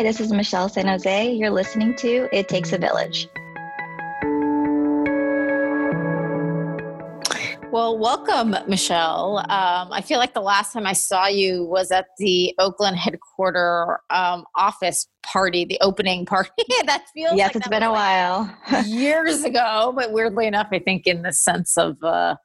Hi, 0.00 0.04
this 0.04 0.18
is 0.18 0.32
Michelle 0.32 0.70
San 0.70 0.86
Jose. 0.86 1.30
You're 1.30 1.50
listening 1.50 1.94
to 1.96 2.26
It 2.32 2.48
Takes 2.48 2.72
a 2.72 2.78
Village. 2.78 3.28
Well, 7.70 7.98
welcome, 7.98 8.56
Michelle. 8.66 9.40
Um, 9.50 9.92
I 9.92 10.00
feel 10.02 10.18
like 10.18 10.32
the 10.32 10.40
last 10.40 10.72
time 10.72 10.86
I 10.86 10.94
saw 10.94 11.26
you 11.26 11.66
was 11.66 11.90
at 11.90 12.06
the 12.16 12.54
Oakland 12.58 12.96
headquarter 12.96 14.00
um, 14.08 14.46
office 14.56 15.06
party, 15.22 15.64
the 15.64 15.78
opening 15.80 16.26
party. 16.26 16.50
that 16.86 17.04
feels 17.14 17.36
yes, 17.36 17.48
like 17.48 17.56
it's 17.56 17.68
been 17.68 17.82
a 17.82 17.92
while. 17.92 18.54
years 18.86 19.44
ago, 19.44 19.92
but 19.94 20.12
weirdly 20.12 20.46
enough, 20.46 20.68
I 20.72 20.78
think 20.78 21.06
in 21.06 21.22
the 21.22 21.32
sense 21.32 21.76
of 21.76 22.02
uh, 22.02 22.36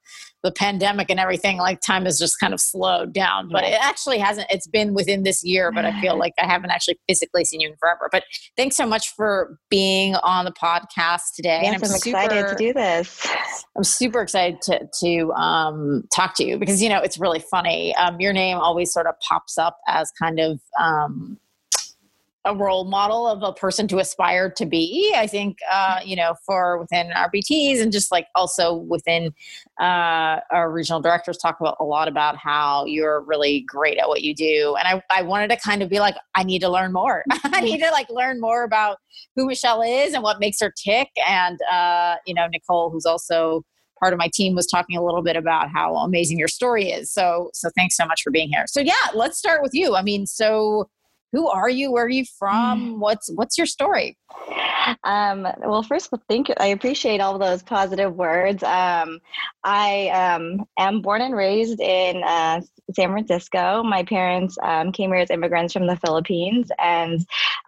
the 0.44 0.52
pandemic 0.52 1.10
and 1.10 1.20
everything, 1.20 1.58
like 1.58 1.82
time 1.82 2.06
has 2.06 2.20
just 2.20 2.40
kind 2.40 2.54
of 2.54 2.62
slowed 2.62 3.14
down. 3.14 3.50
But 3.50 3.64
it 3.64 3.78
actually 3.82 4.20
hasn't. 4.20 4.48
It's 4.50 4.68
been 4.68 4.94
within 4.94 5.24
this 5.24 5.44
year, 5.44 5.72
but 5.72 5.86
I 5.86 6.00
feel 6.02 6.18
like 6.20 6.34
I 6.40 6.46
haven't 6.46 6.70
actually 6.70 7.00
physically 7.10 7.44
seen 7.46 7.62
you 7.62 7.70
in 7.70 7.76
forever. 7.78 8.10
But 8.12 8.24
thanks 8.56 8.76
so 8.76 8.86
much 8.86 9.10
for 9.16 9.58
being 9.70 10.16
on 10.16 10.46
the 10.46 10.52
podcast 10.52 11.34
today. 11.36 11.62
Yes, 11.64 11.84
I'm, 11.84 11.90
I'm 11.90 11.96
excited 11.96 12.48
to 12.50 12.56
do 12.56 12.74
this. 12.74 13.28
I'm 13.76 13.84
super 13.84 14.22
excited 14.22 14.62
to 14.64 14.88
to 15.02 15.34
um, 15.34 16.04
talk 16.14 16.36
to 16.36 16.46
you 16.46 16.58
because 16.58 16.82
you 16.82 16.90
know 16.90 17.00
it's 17.00 17.18
really 17.18 17.40
funny. 17.40 17.96
Um, 17.96 18.20
your 18.20 18.34
name 18.34 18.58
always 18.58 18.94
sort 18.94 19.08
of 19.08 19.16
pops 19.28 19.58
up 19.58 19.78
as 19.88 20.12
kind 20.20 20.40
of 20.40 20.62
um, 20.80 21.40
a 22.46 22.56
role 22.56 22.86
model 22.86 23.28
of 23.28 23.42
a 23.44 23.52
person 23.52 23.88
to 23.88 23.98
aspire 23.98 24.50
to 24.52 24.66
be. 24.66 25.14
I 25.16 25.28
think, 25.28 25.58
uh, 25.72 26.00
you 26.06 26.16
know, 26.16 26.36
for 26.46 26.78
within 26.80 27.08
RBTs 27.08 27.82
and 27.82 27.92
just 27.92 28.12
like 28.12 28.28
also 28.36 28.76
within 28.76 29.34
uh, 29.82 30.40
our 30.52 30.72
regional 30.72 31.02
directors 31.02 31.38
talk 31.38 31.60
about 31.60 31.78
a 31.80 31.84
lot 31.84 32.08
about 32.08 32.38
how 32.38 32.86
you're 32.86 33.22
really 33.22 33.66
great 33.68 33.98
at 33.98 34.08
what 34.08 34.22
you 34.22 34.36
do. 34.36 34.76
And 34.80 34.88
I, 34.88 35.20
I 35.20 35.24
wanted 35.24 35.50
to 35.50 35.58
kind 35.58 35.82
of 35.82 35.90
be 35.90 36.00
like, 36.00 36.16
I 36.36 36.44
need 36.44 36.60
to 36.60 36.70
learn 36.70 36.94
more. 36.94 37.24
I 37.44 37.62
need 37.62 37.80
to 37.80 37.90
like 37.92 38.10
learn 38.10 38.40
more 38.40 38.64
about 38.64 38.98
who 39.36 39.48
Michelle 39.48 39.82
is 39.82 40.14
and 40.14 40.22
what 40.22 40.40
makes 40.40 40.60
her 40.62 40.72
tick. 40.72 41.10
And, 41.28 41.60
uh, 41.72 42.16
you 42.28 42.34
know, 42.34 42.48
Nicole, 42.48 42.92
who's 42.92 43.06
also 43.06 43.64
part 44.00 44.14
of 44.14 44.20
my 44.20 44.30
team 44.34 44.56
was 44.56 44.68
talking 44.68 44.98
a 44.98 45.04
little 45.04 45.24
bit 45.24 45.36
about 45.36 45.70
how 45.70 45.96
amazing 45.96 46.38
your 46.38 46.48
story 46.48 46.90
is. 46.90 47.12
So, 47.12 47.50
so 47.54 47.70
thanks 47.76 47.96
so 47.96 48.06
much 48.06 48.22
for 48.22 48.30
being 48.30 48.50
here. 48.50 48.66
So 48.68 48.82
yeah, 48.82 48.94
let's 49.14 49.38
start 49.38 49.64
with 49.64 49.74
you. 49.74 49.96
I 49.96 50.02
mean, 50.02 50.28
so 50.28 50.90
who 51.32 51.50
are 51.50 51.70
you? 51.70 51.92
Where 51.92 52.06
are 52.06 52.10
you 52.10 52.26
from? 52.40 52.96
Mm. 52.96 53.00
What's 53.00 53.30
what's 53.34 53.58
your 53.58 53.68
story? 53.68 54.18
Um, 55.04 55.48
well, 55.60 55.84
first, 55.84 56.08
of 56.08 56.14
all, 56.14 56.24
thank 56.30 56.50
you. 56.50 56.56
I 56.60 56.68
appreciate 56.68 57.20
all 57.20 57.38
those 57.40 57.64
positive 57.64 58.16
words. 58.16 58.62
Um, 58.64 59.20
I 59.64 60.10
um, 60.10 60.66
am 60.78 61.02
born 61.02 61.22
and 61.22 61.36
raised 61.36 61.80
in 61.80 62.24
uh, 62.24 62.62
San 62.94 63.10
Francisco. 63.10 63.84
My 63.84 64.04
parents 64.04 64.58
um, 64.62 64.92
came 64.92 65.10
here 65.12 65.22
as 65.22 65.32
immigrants 65.32 65.74
from 65.74 65.88
the 65.88 65.98
Philippines, 65.98 66.70
and 66.80 67.20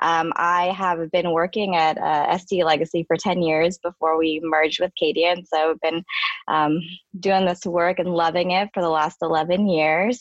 um, 0.02 0.32
I 0.36 0.68
have 0.78 1.12
been 1.12 1.32
working 1.32 1.76
at 1.76 1.98
uh, 1.98 2.38
SD 2.38 2.64
Legacy 2.64 3.04
for 3.08 3.18
10 3.18 3.42
years 3.42 3.80
before 3.80 4.18
we 4.18 4.40
merged 4.44 4.80
with 4.80 4.92
Kadiant. 5.02 5.48
So 5.48 5.72
I've 5.72 5.82
been 5.82 6.04
um, 6.48 6.80
doing 7.20 7.46
this 7.46 7.66
work 7.66 8.00
and 8.00 8.10
loving 8.10 8.52
it 8.52 8.70
for 8.74 8.82
the 8.82 8.90
last 8.90 9.18
11 9.22 9.68
years. 9.68 10.20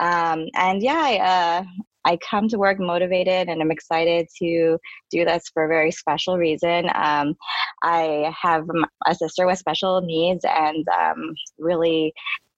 Um, 0.00 0.46
and 0.54 0.82
yeah, 0.82 1.02
I, 1.02 1.18
uh, 1.18 1.64
I 2.04 2.18
come 2.28 2.48
to 2.48 2.58
work 2.58 2.78
motivated 2.78 3.48
and 3.48 3.60
I'm 3.60 3.70
excited 3.70 4.28
to 4.38 4.78
do 5.10 5.24
this 5.24 5.44
for 5.52 5.64
a 5.64 5.68
very 5.68 5.90
special 5.90 6.38
reason. 6.38 6.90
Um, 6.94 7.34
I 7.82 8.34
have 8.40 8.66
a 9.06 9.14
sister 9.14 9.46
with 9.46 9.58
special 9.58 10.00
needs 10.00 10.44
and 10.44 10.86
um, 10.88 11.34
really 11.58 12.12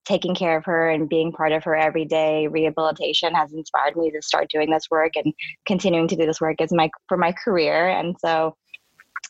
taking 0.05 0.35
care 0.35 0.57
of 0.57 0.65
her 0.65 0.91
and 0.91 1.09
being 1.09 1.33
part 1.33 1.53
of 1.53 1.63
her 1.65 1.77
everyday 1.77 2.49
rehabilitation 2.49 3.35
has 3.35 3.53
inspired 3.53 3.97
me 3.97 4.11
to 4.11 4.21
start 4.21 4.49
doing 4.51 4.71
this 4.71 4.85
work 4.91 5.13
and 5.17 5.33
continuing 5.65 6.09
to 6.09 6.17
do 6.17 6.27
this 6.27 6.41
work 6.41 6.61
as 6.61 6.73
my 6.73 6.91
for 7.09 7.17
my 7.17 7.33
career. 7.33 7.89
And 7.89 8.17
so 8.19 8.57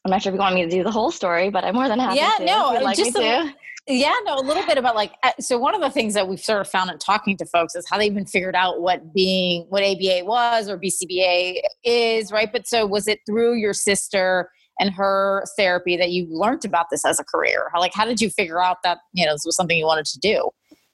I'm 0.04 0.10
not 0.10 0.22
sure 0.22 0.32
if 0.32 0.34
you 0.34 0.40
want 0.40 0.54
me 0.54 0.64
to 0.64 0.70
do 0.70 0.82
the 0.82 0.90
whole 0.90 1.10
story, 1.10 1.50
but 1.50 1.64
I'm 1.64 1.74
more 1.74 1.88
than 1.88 1.98
happy 1.98 2.16
yeah, 2.16 2.36
to. 2.38 2.44
no, 2.44 2.80
like 2.82 2.96
just 2.96 3.16
a, 3.16 3.52
yeah, 3.88 4.14
no, 4.24 4.36
a 4.36 4.42
little 4.42 4.64
bit 4.64 4.78
about 4.78 4.94
like 4.94 5.14
uh, 5.24 5.32
so. 5.40 5.58
One 5.58 5.74
of 5.74 5.80
the 5.80 5.90
things 5.90 6.14
that 6.14 6.28
we've 6.28 6.40
sort 6.40 6.60
of 6.60 6.68
found 6.68 6.90
in 6.90 6.98
talking 6.98 7.36
to 7.38 7.46
folks 7.46 7.74
is 7.74 7.84
how 7.88 7.98
they 7.98 8.06
even 8.06 8.26
figured 8.26 8.54
out 8.54 8.80
what 8.80 9.12
being 9.12 9.66
what 9.70 9.82
ABA 9.82 10.24
was 10.24 10.68
or 10.68 10.78
BCBA 10.78 11.56
is, 11.84 12.30
right? 12.30 12.50
But 12.52 12.68
so 12.68 12.86
was 12.86 13.08
it 13.08 13.20
through 13.26 13.54
your 13.54 13.72
sister 13.72 14.50
and 14.78 14.94
her 14.94 15.44
therapy 15.56 15.96
that 15.96 16.10
you 16.10 16.28
learned 16.30 16.64
about 16.64 16.86
this 16.90 17.04
as 17.04 17.18
a 17.18 17.24
career? 17.24 17.70
How, 17.72 17.80
like, 17.80 17.92
how 17.92 18.04
did 18.04 18.20
you 18.20 18.30
figure 18.30 18.62
out 18.62 18.78
that 18.84 18.98
you 19.14 19.26
know 19.26 19.32
this 19.32 19.42
was 19.44 19.56
something 19.56 19.76
you 19.76 19.86
wanted 19.86 20.06
to 20.06 20.18
do? 20.20 20.50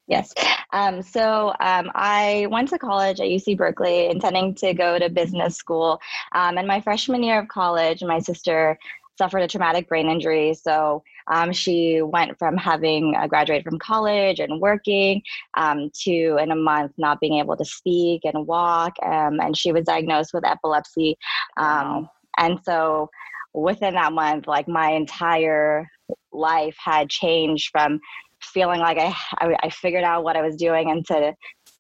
Yes. 0.09 0.33
Um, 0.73 1.03
so 1.03 1.51
um, 1.61 1.91
I 1.95 2.47
went 2.51 2.71
to 2.71 2.79
college 2.79 3.21
at 3.21 3.27
UC 3.27 3.59
Berkeley, 3.59 4.09
intending 4.09 4.55
to 4.57 4.73
go 4.73 4.99
to 4.99 5.11
business 5.11 5.57
school. 5.57 6.01
Um, 6.33 6.57
and 6.57 6.67
my 6.67 6.81
freshman 6.81 7.23
year 7.23 7.39
of 7.39 7.49
college, 7.49 8.03
my 8.03 8.19
sister 8.19 8.79
suffered 9.19 9.43
a 9.43 9.49
traumatic 9.49 9.89
brain 9.89 10.09
injury. 10.09 10.55
So 10.55 11.03
um, 11.27 11.53
she 11.53 12.01
went 12.01 12.39
from 12.39 12.57
having 12.57 13.15
uh, 13.19 13.27
graduated 13.27 13.65
from 13.65 13.79
college 13.79 14.39
and 14.39 14.61
working 14.61 15.23
um, 15.57 15.91
to, 16.05 16.37
in 16.37 16.53
a 16.53 16.57
month, 16.57 16.93
not 16.97 17.21
being 17.21 17.39
able 17.39 17.57
to 17.57 17.65
speak 17.65 18.23
and 18.25 18.47
walk. 18.47 18.95
Um, 19.05 19.41
and 19.41 19.57
she 19.57 19.73
was 19.73 19.85
diagnosed 19.85 20.33
with 20.33 20.47
epilepsy. 20.47 21.17
Um, 21.57 21.67
wow. 21.67 22.11
And 22.39 22.61
so 22.65 23.11
within 23.53 23.95
that 23.95 24.13
month, 24.13 24.47
like 24.47 24.69
my 24.69 24.93
entire 24.93 25.91
life 26.33 26.77
had 26.79 27.11
changed 27.11 27.71
from 27.73 28.01
feeling 28.41 28.81
like 28.81 28.99
I, 28.99 29.15
I, 29.41 29.57
I 29.65 29.71
figured 29.71 30.05
out 30.05 30.23
what 30.23 30.37
I 30.37 30.43
was 30.43 30.57
doing 30.57 30.89
into 30.89 31.35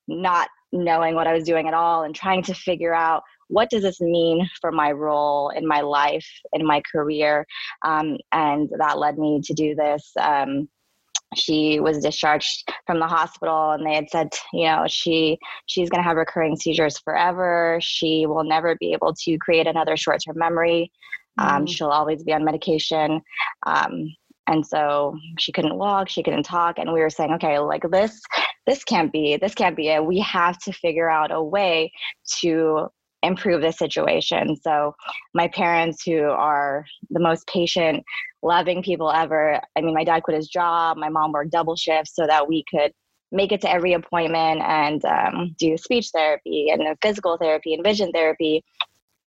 not 0.08 0.48
knowing 0.72 1.14
what 1.14 1.26
I 1.26 1.32
was 1.32 1.44
doing 1.44 1.68
at 1.68 1.74
all 1.74 2.02
and 2.02 2.14
trying 2.14 2.42
to 2.44 2.54
figure 2.54 2.94
out 2.94 3.22
what 3.48 3.70
does 3.70 3.82
this 3.82 4.00
mean 4.00 4.48
for 4.60 4.70
my 4.70 4.92
role 4.92 5.50
in 5.50 5.66
my 5.66 5.80
life, 5.80 6.26
in 6.52 6.66
my 6.66 6.82
career? 6.90 7.46
Um, 7.84 8.18
and 8.32 8.70
that 8.78 8.98
led 8.98 9.18
me 9.18 9.40
to 9.44 9.54
do 9.54 9.74
this. 9.74 10.12
Um, 10.20 10.68
she 11.34 11.78
was 11.80 11.98
discharged 11.98 12.70
from 12.86 13.00
the 13.00 13.06
hospital 13.06 13.72
and 13.72 13.86
they 13.86 13.94
had 13.94 14.08
said 14.10 14.28
you 14.52 14.64
know 14.64 14.84
she 14.88 15.38
she's 15.66 15.90
going 15.90 16.02
to 16.02 16.08
have 16.08 16.16
recurring 16.16 16.56
seizures 16.56 16.98
forever 16.98 17.78
she 17.82 18.24
will 18.26 18.44
never 18.44 18.76
be 18.76 18.92
able 18.92 19.12
to 19.12 19.36
create 19.38 19.66
another 19.66 19.96
short-term 19.96 20.38
memory 20.38 20.90
um, 21.38 21.64
mm. 21.64 21.68
she'll 21.68 21.88
always 21.88 22.22
be 22.22 22.32
on 22.32 22.44
medication 22.44 23.20
um, 23.66 24.10
and 24.46 24.66
so 24.66 25.14
she 25.38 25.52
couldn't 25.52 25.76
walk 25.76 26.08
she 26.08 26.22
couldn't 26.22 26.44
talk 26.44 26.78
and 26.78 26.92
we 26.92 27.00
were 27.00 27.10
saying 27.10 27.32
okay 27.32 27.58
like 27.58 27.82
this 27.90 28.20
this 28.66 28.82
can't 28.84 29.12
be 29.12 29.36
this 29.36 29.54
can't 29.54 29.76
be 29.76 29.88
it 29.88 30.04
we 30.04 30.18
have 30.18 30.58
to 30.58 30.72
figure 30.72 31.10
out 31.10 31.30
a 31.30 31.42
way 31.42 31.92
to 32.40 32.88
improve 33.22 33.62
the 33.62 33.72
situation. 33.72 34.56
So, 34.56 34.94
my 35.34 35.48
parents, 35.48 36.02
who 36.04 36.22
are 36.22 36.84
the 37.10 37.20
most 37.20 37.46
patient, 37.46 38.04
loving 38.42 38.82
people 38.82 39.10
ever, 39.10 39.60
I 39.76 39.80
mean, 39.80 39.94
my 39.94 40.04
dad 40.04 40.22
quit 40.22 40.36
his 40.36 40.48
job, 40.48 40.96
my 40.96 41.08
mom 41.08 41.32
worked 41.32 41.52
double 41.52 41.76
shifts 41.76 42.14
so 42.14 42.26
that 42.26 42.48
we 42.48 42.64
could 42.70 42.92
make 43.30 43.52
it 43.52 43.60
to 43.60 43.70
every 43.70 43.92
appointment 43.92 44.62
and 44.62 45.04
um, 45.04 45.54
do 45.58 45.76
speech 45.76 46.10
therapy 46.14 46.68
and 46.70 46.82
physical 47.02 47.36
therapy 47.36 47.74
and 47.74 47.84
vision 47.84 48.10
therapy. 48.12 48.64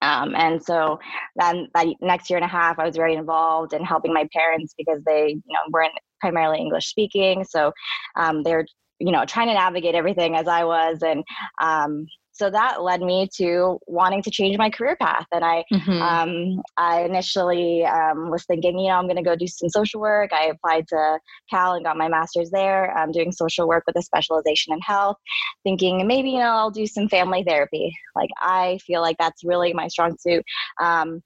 Um, 0.02 0.36
and 0.36 0.62
so 0.62 1.00
then 1.38 1.68
that 1.74 1.88
next 2.02 2.30
year 2.30 2.38
and 2.38 2.46
a 2.46 2.50
half, 2.50 2.78
I 2.78 2.86
was 2.86 2.96
very 2.96 3.16
involved 3.16 3.74
in 3.74 3.84
helping 3.84 4.14
my 4.14 4.28
parents 4.34 4.74
because 4.78 5.02
they, 5.06 5.30
you 5.30 5.54
know, 5.54 5.72
weren't 5.72 5.94
primarily 6.20 6.60
English 6.60 6.88
speaking. 6.88 7.44
So 7.44 7.72
um, 8.18 8.44
they're, 8.44 8.66
you 9.00 9.12
know, 9.12 9.26
trying 9.26 9.48
to 9.48 9.54
navigate 9.54 9.96
everything 9.96 10.36
as 10.36 10.48
I 10.48 10.64
was. 10.66 11.00
And 11.02 11.24
um, 11.62 12.06
so 12.36 12.50
that 12.50 12.84
led 12.84 13.02
me 13.02 13.30
to 13.38 13.80
wanting 13.88 14.22
to 14.22 14.30
change 14.30 14.58
my 14.58 14.70
career 14.70 14.98
path. 14.98 15.26
And 15.32 15.44
i 15.44 15.64
mm-hmm. 15.72 16.02
um, 16.02 16.62
i 16.78 17.04
initially 17.04 17.86
um, 17.86 18.30
was 18.30 18.46
thinking 18.46 18.78
you 18.78 18.90
know 18.90 18.96
i'm 18.96 19.06
going 19.06 19.16
to 19.16 19.24
go 19.24 19.36
do 19.36 19.48
some 19.48 19.70
social 19.70 20.02
work. 20.02 20.32
I 20.34 20.48
applied 20.48 20.88
to 20.90 21.20
cal 21.50 21.74
and 21.74 21.86
got 21.86 21.98
my 21.98 22.10
master's 22.10 22.52
there 22.52 22.96
i'm 22.98 23.12
doing 23.12 23.32
social 23.32 23.68
work 23.68 23.84
with 23.88 23.96
a 23.98 24.02
specialization 24.02 24.74
in 24.74 24.80
health 24.82 25.18
thinking 25.64 26.06
maybe 26.06 26.32
you 26.32 26.40
know 26.40 26.52
i'll 26.52 26.72
do 26.72 26.86
some 26.86 27.08
family 27.08 27.44
therapy. 27.48 27.96
Like 28.16 28.30
i 28.42 28.80
feel 28.86 29.02
like 29.02 29.18
that's 29.18 29.44
really 29.44 29.74
my 29.74 29.88
strong 29.88 30.18
suit. 30.20 30.44
Um, 30.82 31.22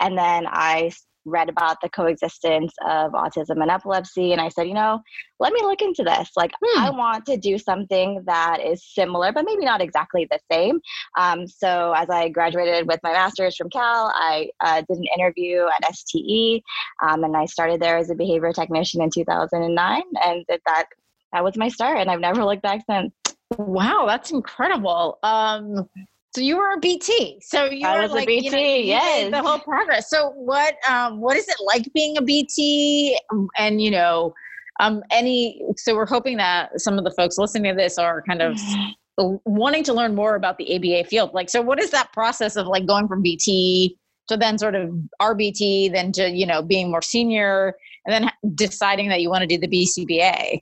and 0.00 0.16
then 0.16 0.46
i 0.46 0.90
read 1.28 1.48
about 1.48 1.80
the 1.80 1.88
coexistence 1.88 2.72
of 2.86 3.12
autism 3.12 3.62
and 3.62 3.70
epilepsy 3.70 4.32
and 4.32 4.40
i 4.40 4.48
said 4.48 4.66
you 4.66 4.74
know 4.74 5.00
let 5.40 5.52
me 5.52 5.60
look 5.62 5.82
into 5.82 6.02
this. 6.02 6.30
Like 6.36 6.52
hmm. 6.62 6.80
i 6.80 6.90
want 6.90 7.26
to 7.26 7.36
do 7.36 7.58
something 7.58 8.22
that 8.26 8.58
is 8.60 8.84
similar 8.84 9.32
but 9.32 9.44
maybe 9.44 9.64
not 9.64 9.80
exactly 9.80 10.26
the 10.30 10.38
same. 10.50 10.80
Um, 11.18 11.46
so 11.46 11.92
as 11.96 12.08
i 12.10 12.28
graduated 12.28 12.86
with 12.86 13.00
my 13.02 13.12
master's 13.12 13.56
from 13.56 13.70
cal 13.70 14.12
i 14.14 14.48
uh, 14.60 14.82
did 14.88 14.98
an 14.98 15.06
interview 15.16 15.66
at 15.66 15.94
ste 15.94 16.62
um, 17.02 17.24
and 17.24 17.36
i 17.36 17.46
started 17.46 17.80
there 17.80 17.98
as 17.98 18.10
a 18.10 18.14
behavior 18.14 18.52
technician 18.52 19.02
in 19.02 19.10
2009 19.10 20.02
and 20.24 20.44
that 20.48 20.86
that 21.32 21.44
was 21.44 21.56
my 21.56 21.68
start 21.68 21.98
and 21.98 22.10
i've 22.10 22.20
never 22.20 22.44
looked 22.44 22.62
back 22.62 22.80
since. 22.88 23.12
Wow 23.56 24.04
that's 24.06 24.30
incredible. 24.30 25.18
Um, 25.22 25.88
so 26.38 26.44
you 26.44 26.56
were 26.56 26.72
a 26.72 26.78
BT. 26.78 27.40
So 27.42 27.66
you 27.66 27.86
I 27.86 27.96
were 27.96 28.02
was 28.02 28.12
like, 28.12 28.24
a 28.24 28.26
BT, 28.26 28.44
you 28.46 28.50
know, 28.50 28.58
yes. 28.58 29.30
The 29.30 29.42
whole 29.42 29.58
progress. 29.58 30.08
So 30.08 30.30
what 30.30 30.76
um 30.88 31.20
what 31.20 31.36
is 31.36 31.48
it 31.48 31.56
like 31.64 31.92
being 31.94 32.16
a 32.16 32.22
BT? 32.22 33.18
Um, 33.32 33.48
and 33.56 33.82
you 33.82 33.90
know, 33.90 34.34
um 34.80 35.02
any 35.10 35.62
so 35.76 35.94
we're 35.94 36.06
hoping 36.06 36.36
that 36.38 36.80
some 36.80 36.98
of 36.98 37.04
the 37.04 37.10
folks 37.12 37.38
listening 37.38 37.72
to 37.72 37.76
this 37.76 37.98
are 37.98 38.22
kind 38.22 38.42
of 38.42 38.58
wanting 39.44 39.82
to 39.84 39.92
learn 39.92 40.14
more 40.14 40.36
about 40.36 40.58
the 40.58 40.76
ABA 40.76 41.08
field. 41.08 41.34
Like, 41.34 41.50
so 41.50 41.60
what 41.60 41.80
is 41.80 41.90
that 41.90 42.12
process 42.12 42.56
of 42.56 42.66
like 42.66 42.86
going 42.86 43.08
from 43.08 43.22
BT 43.22 43.96
to 44.28 44.36
then 44.36 44.58
sort 44.58 44.74
of 44.74 44.90
RBT, 45.20 45.92
then 45.92 46.12
to, 46.12 46.30
you 46.30 46.46
know, 46.46 46.62
being 46.62 46.90
more 46.90 47.02
senior 47.02 47.74
and 48.06 48.12
then 48.12 48.30
deciding 48.54 49.08
that 49.08 49.20
you 49.20 49.30
want 49.30 49.40
to 49.42 49.46
do 49.46 49.58
the 49.58 49.68
BCBA? 49.68 50.60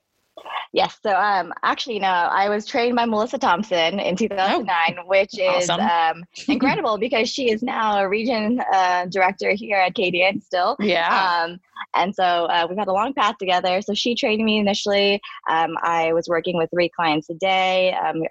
Yes. 0.73 0.97
So 1.01 1.11
um, 1.15 1.53
actually, 1.63 1.99
no, 1.99 2.07
I 2.07 2.49
was 2.49 2.65
trained 2.65 2.95
by 2.95 3.05
Melissa 3.05 3.37
Thompson 3.37 3.99
in 3.99 4.15
2009, 4.15 4.97
oh, 4.99 5.07
which 5.07 5.37
is 5.39 5.69
awesome. 5.69 5.81
um, 5.81 6.23
incredible 6.47 6.97
because 6.97 7.29
she 7.29 7.51
is 7.51 7.63
now 7.63 7.99
a 7.99 8.07
region 8.07 8.61
uh, 8.73 9.05
director 9.05 9.51
here 9.51 9.77
at 9.77 9.95
Kadiant 9.95 10.43
still. 10.43 10.75
Yeah. 10.79 11.45
Um, 11.45 11.59
and 11.95 12.13
so 12.13 12.23
uh, 12.23 12.65
we've 12.69 12.77
had 12.77 12.87
a 12.87 12.93
long 12.93 13.13
path 13.13 13.35
together. 13.39 13.81
So 13.81 13.93
she 13.93 14.15
trained 14.15 14.43
me 14.43 14.57
initially. 14.59 15.21
Um, 15.49 15.75
I 15.81 16.13
was 16.13 16.27
working 16.27 16.57
with 16.57 16.69
three 16.69 16.89
clients 16.89 17.29
a 17.29 17.35
day. 17.35 17.93
Um, 17.93 18.23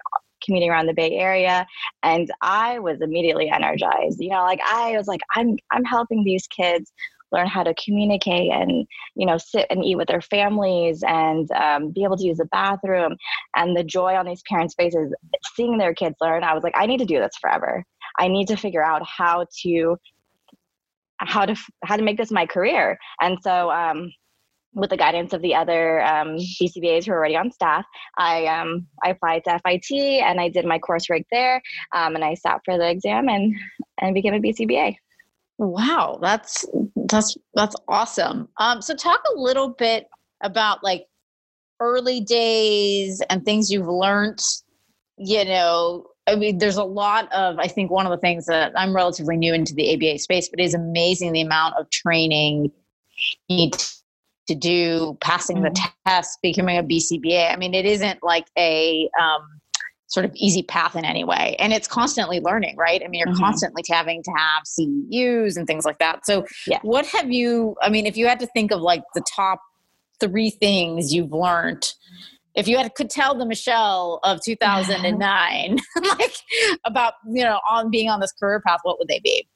commuting 0.43 0.69
around 0.69 0.85
the 0.85 0.93
Bay 0.93 1.13
Area, 1.13 1.65
and 2.03 2.31
I 2.41 2.77
was 2.79 3.01
immediately 3.01 3.49
energized. 3.49 4.19
You 4.19 4.29
know, 4.29 4.43
like 4.43 4.61
I 4.63 4.95
was 4.95 5.07
like, 5.07 5.21
I'm 5.35 5.57
I'm 5.71 5.83
helping 5.83 6.23
these 6.23 6.47
kids 6.47 6.91
learn 7.31 7.47
how 7.47 7.63
to 7.63 7.73
communicate 7.83 8.51
and 8.51 8.87
you 9.15 9.25
know 9.25 9.37
sit 9.37 9.65
and 9.69 9.83
eat 9.83 9.95
with 9.95 10.07
their 10.07 10.21
families 10.21 11.03
and 11.05 11.49
um, 11.51 11.91
be 11.91 12.03
able 12.03 12.17
to 12.17 12.25
use 12.25 12.37
the 12.37 12.45
bathroom 12.45 13.15
and 13.55 13.75
the 13.75 13.83
joy 13.83 14.15
on 14.15 14.25
these 14.25 14.43
parents 14.49 14.75
faces 14.77 15.13
seeing 15.55 15.77
their 15.77 15.93
kids 15.93 16.15
learn 16.21 16.43
i 16.43 16.53
was 16.53 16.63
like 16.63 16.75
i 16.75 16.85
need 16.85 16.99
to 16.99 17.05
do 17.05 17.19
this 17.19 17.35
forever 17.39 17.83
i 18.19 18.27
need 18.27 18.47
to 18.47 18.55
figure 18.55 18.83
out 18.83 19.01
how 19.05 19.45
to 19.61 19.97
how 21.19 21.45
to 21.45 21.55
how 21.83 21.95
to 21.95 22.03
make 22.03 22.17
this 22.17 22.31
my 22.31 22.45
career 22.45 22.97
and 23.21 23.37
so 23.41 23.71
um, 23.71 24.11
with 24.77 24.91
the 24.91 24.97
guidance 24.97 25.33
of 25.33 25.41
the 25.41 25.55
other 25.55 26.03
um, 26.05 26.37
BCBAs 26.37 27.05
who 27.05 27.11
are 27.11 27.17
already 27.17 27.35
on 27.35 27.51
staff, 27.51 27.83
I 28.17 28.45
um, 28.45 28.87
I 29.03 29.09
applied 29.09 29.43
to 29.45 29.59
FIT 29.65 29.91
and 29.91 30.39
I 30.39 30.49
did 30.49 30.65
my 30.65 30.79
coursework 30.79 31.23
there, 31.31 31.61
um, 31.93 32.15
and 32.15 32.23
I 32.23 32.35
sat 32.35 32.61
for 32.63 32.77
the 32.77 32.89
exam 32.89 33.27
and 33.27 33.55
and 34.01 34.13
became 34.13 34.35
a 34.35 34.39
BCBA. 34.39 34.95
Wow, 35.57 36.19
that's 36.21 36.65
that's 37.09 37.37
that's 37.53 37.75
awesome. 37.87 38.49
Um, 38.57 38.81
so 38.81 38.95
talk 38.95 39.21
a 39.35 39.39
little 39.39 39.69
bit 39.69 40.07
about 40.41 40.83
like 40.83 41.05
early 41.79 42.21
days 42.21 43.21
and 43.29 43.43
things 43.43 43.71
you've 43.71 43.87
learned. 43.87 44.41
You 45.17 45.45
know, 45.45 46.07
I 46.27 46.35
mean, 46.35 46.57
there's 46.57 46.77
a 46.77 46.83
lot 46.83 47.31
of. 47.31 47.59
I 47.59 47.67
think 47.67 47.89
one 47.89 48.05
of 48.05 48.11
the 48.11 48.17
things 48.17 48.45
that 48.45 48.71
I'm 48.75 48.95
relatively 48.95 49.37
new 49.37 49.53
into 49.53 49.73
the 49.73 49.93
ABA 49.93 50.19
space, 50.19 50.49
but 50.49 50.59
it 50.59 50.63
is 50.63 50.73
amazing 50.73 51.31
the 51.31 51.41
amount 51.41 51.75
of 51.79 51.89
training 51.89 52.71
you 53.47 53.57
need 53.57 53.75
to 54.47 54.55
do, 54.55 55.17
passing 55.21 55.57
mm-hmm. 55.57 55.73
the 55.73 55.89
test, 56.05 56.39
becoming 56.41 56.77
a 56.77 56.83
BCBA. 56.83 57.51
I 57.51 57.55
mean, 57.55 57.73
it 57.73 57.85
isn't 57.85 58.23
like 58.23 58.47
a 58.57 59.09
um, 59.19 59.59
sort 60.07 60.25
of 60.25 60.31
easy 60.35 60.63
path 60.63 60.95
in 60.95 61.05
any 61.05 61.23
way. 61.23 61.55
And 61.59 61.73
it's 61.73 61.87
constantly 61.87 62.39
learning, 62.39 62.75
right? 62.77 63.01
I 63.03 63.07
mean, 63.07 63.19
you're 63.19 63.27
mm-hmm. 63.27 63.43
constantly 63.43 63.83
having 63.89 64.23
to 64.23 64.31
have 64.37 64.63
CEUs 64.63 65.57
and 65.57 65.67
things 65.67 65.85
like 65.85 65.99
that. 65.99 66.25
So, 66.25 66.45
yeah. 66.65 66.79
what 66.81 67.05
have 67.07 67.31
you, 67.31 67.75
I 67.81 67.89
mean, 67.89 68.05
if 68.05 68.17
you 68.17 68.27
had 68.27 68.39
to 68.39 68.47
think 68.47 68.71
of 68.71 68.81
like 68.81 69.03
the 69.13 69.23
top 69.35 69.59
three 70.19 70.49
things 70.49 71.13
you've 71.13 71.33
learned, 71.33 71.93
if 72.55 72.67
you 72.67 72.77
had 72.77 72.95
could 72.95 73.09
tell 73.09 73.37
the 73.37 73.45
Michelle 73.45 74.19
of 74.23 74.39
2009, 74.43 75.77
like 76.03 76.33
about, 76.85 77.13
you 77.29 77.43
know, 77.43 77.59
on 77.69 77.91
being 77.91 78.09
on 78.09 78.19
this 78.19 78.31
career 78.31 78.61
path, 78.65 78.79
what 78.83 78.97
would 78.99 79.07
they 79.07 79.19
be? 79.19 79.47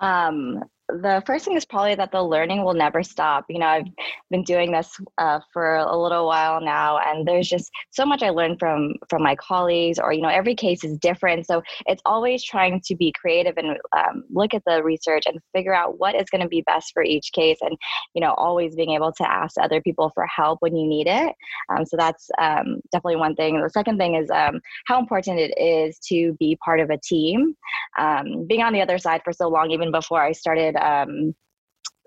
Um, 0.00 0.62
the 0.88 1.22
first 1.26 1.44
thing 1.44 1.56
is 1.56 1.64
probably 1.64 1.94
that 1.94 2.12
the 2.12 2.22
learning 2.22 2.62
will 2.62 2.74
never 2.74 3.02
stop. 3.02 3.46
You 3.48 3.58
know, 3.58 3.66
I've 3.66 3.86
been 4.30 4.42
doing 4.42 4.70
this 4.70 4.94
uh, 5.16 5.40
for 5.52 5.76
a 5.76 5.96
little 5.96 6.26
while 6.26 6.60
now, 6.60 6.98
and 6.98 7.26
there's 7.26 7.48
just 7.48 7.70
so 7.90 8.04
much 8.04 8.22
I 8.22 8.28
learned 8.30 8.58
from 8.58 8.94
from 9.08 9.22
my 9.22 9.34
colleagues. 9.36 9.98
Or 9.98 10.12
you 10.12 10.20
know, 10.20 10.28
every 10.28 10.54
case 10.54 10.84
is 10.84 10.98
different, 10.98 11.46
so 11.46 11.62
it's 11.86 12.02
always 12.04 12.44
trying 12.44 12.82
to 12.84 12.94
be 12.94 13.14
creative 13.18 13.56
and 13.56 13.78
um, 13.96 14.24
look 14.30 14.52
at 14.52 14.62
the 14.66 14.82
research 14.82 15.24
and 15.26 15.40
figure 15.54 15.74
out 15.74 15.98
what 15.98 16.14
is 16.14 16.28
going 16.28 16.42
to 16.42 16.48
be 16.48 16.62
best 16.62 16.92
for 16.92 17.02
each 17.02 17.32
case, 17.32 17.58
and 17.62 17.76
you 18.14 18.20
know, 18.20 18.34
always 18.34 18.74
being 18.74 18.90
able 18.90 19.12
to 19.12 19.30
ask 19.30 19.56
other 19.58 19.80
people 19.80 20.10
for 20.14 20.26
help 20.26 20.60
when 20.60 20.76
you 20.76 20.86
need 20.86 21.06
it. 21.06 21.34
Um, 21.70 21.86
so 21.86 21.96
that's 21.96 22.28
um, 22.38 22.80
definitely 22.92 23.16
one 23.16 23.36
thing. 23.36 23.56
And 23.56 23.64
the 23.64 23.70
second 23.70 23.96
thing 23.96 24.16
is 24.16 24.30
um, 24.30 24.60
how 24.86 24.98
important 24.98 25.40
it 25.40 25.54
is 25.58 25.98
to 26.10 26.34
be 26.34 26.58
part 26.62 26.80
of 26.80 26.90
a 26.90 26.98
team. 26.98 27.56
Um, 27.98 28.46
being 28.46 28.62
on 28.62 28.74
the 28.74 28.82
other 28.82 28.98
side 28.98 29.22
for 29.24 29.32
so 29.32 29.48
long, 29.48 29.70
even 29.70 29.90
before 29.90 30.22
I 30.22 30.32
started 30.32 30.73
um, 30.76 31.34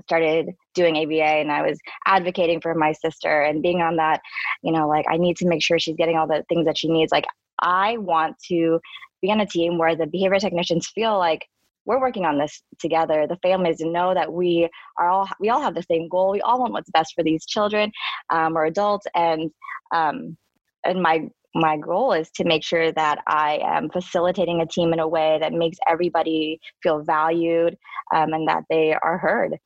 started 0.04 0.52
doing 0.74 0.98
ABA 0.98 1.24
and 1.24 1.52
I 1.52 1.62
was 1.62 1.78
advocating 2.06 2.62
for 2.62 2.74
my 2.74 2.94
sister 2.94 3.42
and 3.42 3.62
being 3.62 3.82
on 3.82 3.98
that, 3.98 4.22
you 4.64 4.72
know, 4.72 4.88
like 4.88 5.06
I 5.10 5.18
need 5.18 5.38
to 5.38 5.48
make 5.48 5.64
sure 5.64 5.80
she's 5.80 5.98
getting 5.98 6.18
all 6.18 6.28
the 6.28 6.44
things 6.50 6.66
that 6.66 6.78
she 6.78 6.90
needs. 6.90 7.12
Like 7.12 7.26
I 7.62 7.98
want 7.98 8.36
to 8.48 8.80
be 9.22 9.32
on 9.32 9.42
a 9.42 9.46
team 9.46 9.78
where 9.78 9.96
the 9.96 10.08
behavior 10.08 10.40
technicians 10.40 10.88
feel 10.88 11.18
like 11.18 11.46
we're 11.86 12.02
working 12.02 12.26
on 12.26 12.38
this 12.38 12.62
together. 12.80 13.26
The 13.28 13.38
families 13.38 13.80
know 13.80 14.14
that 14.14 14.32
we 14.32 14.70
are 15.00 15.10
all 15.10 15.28
we 15.40 15.50
all 15.50 15.62
have 15.62 15.74
the 15.74 15.84
same 15.84 16.10
goal. 16.10 16.32
We 16.32 16.42
all 16.42 16.60
want 16.60 16.74
what's 16.74 16.92
best 16.92 17.14
for 17.16 17.24
these 17.24 17.46
children 17.46 17.92
um, 18.30 18.58
or 18.58 18.66
adults, 18.66 19.08
and 19.16 19.50
um, 19.94 20.38
and 20.86 21.02
my 21.02 21.30
my 21.58 21.78
goal 21.78 22.14
is 22.14 22.30
to 22.32 22.44
make 22.44 22.64
sure 22.64 22.92
that 22.92 23.20
I 23.28 23.60
am 23.64 23.90
facilitating 23.90 24.62
a 24.62 24.68
team 24.68 24.94
in 24.94 25.00
a 25.00 25.08
way 25.08 25.38
that 25.42 25.54
makes 25.54 25.78
everybody 25.88 26.60
feel 26.84 27.02
valued 27.02 27.78
um, 28.14 28.34
and 28.34 28.48
that 28.48 28.64
they 28.70 28.94
are 28.94 29.18
heard. 29.18 29.58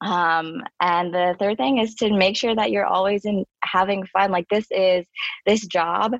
Um, 0.00 0.62
and 0.80 1.12
the 1.12 1.34
third 1.38 1.56
thing 1.56 1.78
is 1.78 1.94
to 1.96 2.12
make 2.12 2.36
sure 2.36 2.54
that 2.54 2.70
you're 2.70 2.86
always 2.86 3.24
in 3.24 3.44
having 3.64 4.06
fun. 4.06 4.30
Like 4.30 4.46
this 4.48 4.66
is 4.70 5.06
this 5.44 5.66
job 5.66 6.14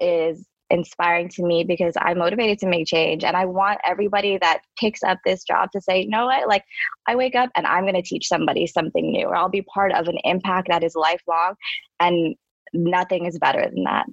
is 0.00 0.46
inspiring 0.70 1.28
to 1.28 1.42
me 1.42 1.64
because 1.64 1.94
I'm 1.98 2.18
motivated 2.18 2.60
to 2.60 2.66
make 2.66 2.86
change. 2.86 3.24
And 3.24 3.36
I 3.36 3.44
want 3.44 3.80
everybody 3.84 4.38
that 4.38 4.62
picks 4.78 5.02
up 5.02 5.18
this 5.24 5.42
job 5.44 5.70
to 5.72 5.80
say, 5.80 6.02
you 6.02 6.08
know 6.08 6.26
what, 6.26 6.48
like 6.48 6.64
I 7.06 7.16
wake 7.16 7.34
up 7.34 7.50
and 7.56 7.66
I'm 7.66 7.82
going 7.82 7.94
to 7.94 8.02
teach 8.02 8.28
somebody 8.28 8.66
something 8.66 9.10
new, 9.10 9.26
or 9.26 9.36
I'll 9.36 9.48
be 9.48 9.62
part 9.62 9.92
of 9.92 10.06
an 10.06 10.18
impact 10.24 10.68
that 10.70 10.84
is 10.84 10.94
lifelong. 10.94 11.54
And 11.98 12.36
nothing 12.72 13.26
is 13.26 13.38
better 13.38 13.68
than 13.72 13.84
that. 13.84 14.06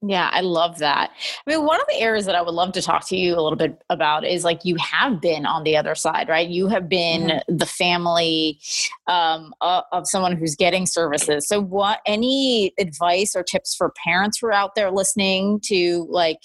Yeah, 0.00 0.30
I 0.32 0.42
love 0.42 0.78
that. 0.78 1.10
I 1.44 1.50
mean, 1.50 1.66
one 1.66 1.80
of 1.80 1.86
the 1.88 2.00
areas 2.00 2.24
that 2.26 2.36
I 2.36 2.42
would 2.42 2.54
love 2.54 2.70
to 2.74 2.82
talk 2.82 3.08
to 3.08 3.16
you 3.16 3.34
a 3.34 3.42
little 3.42 3.56
bit 3.56 3.82
about 3.90 4.24
is 4.24 4.44
like 4.44 4.64
you 4.64 4.76
have 4.76 5.20
been 5.20 5.44
on 5.44 5.64
the 5.64 5.76
other 5.76 5.96
side, 5.96 6.28
right? 6.28 6.48
You 6.48 6.68
have 6.68 6.88
been 6.88 7.22
mm-hmm. 7.22 7.56
the 7.56 7.66
family 7.66 8.60
um, 9.08 9.52
of, 9.60 9.82
someone 10.04 10.36
who's 10.36 10.54
getting 10.54 10.86
services. 10.86 11.48
So, 11.48 11.60
what 11.60 11.98
any 12.06 12.72
advice 12.78 13.34
or 13.34 13.42
tips 13.42 13.74
for 13.74 13.92
parents 14.04 14.38
who 14.38 14.46
are 14.46 14.52
out 14.52 14.76
there 14.76 14.92
listening 14.92 15.58
to, 15.64 16.06
like, 16.08 16.38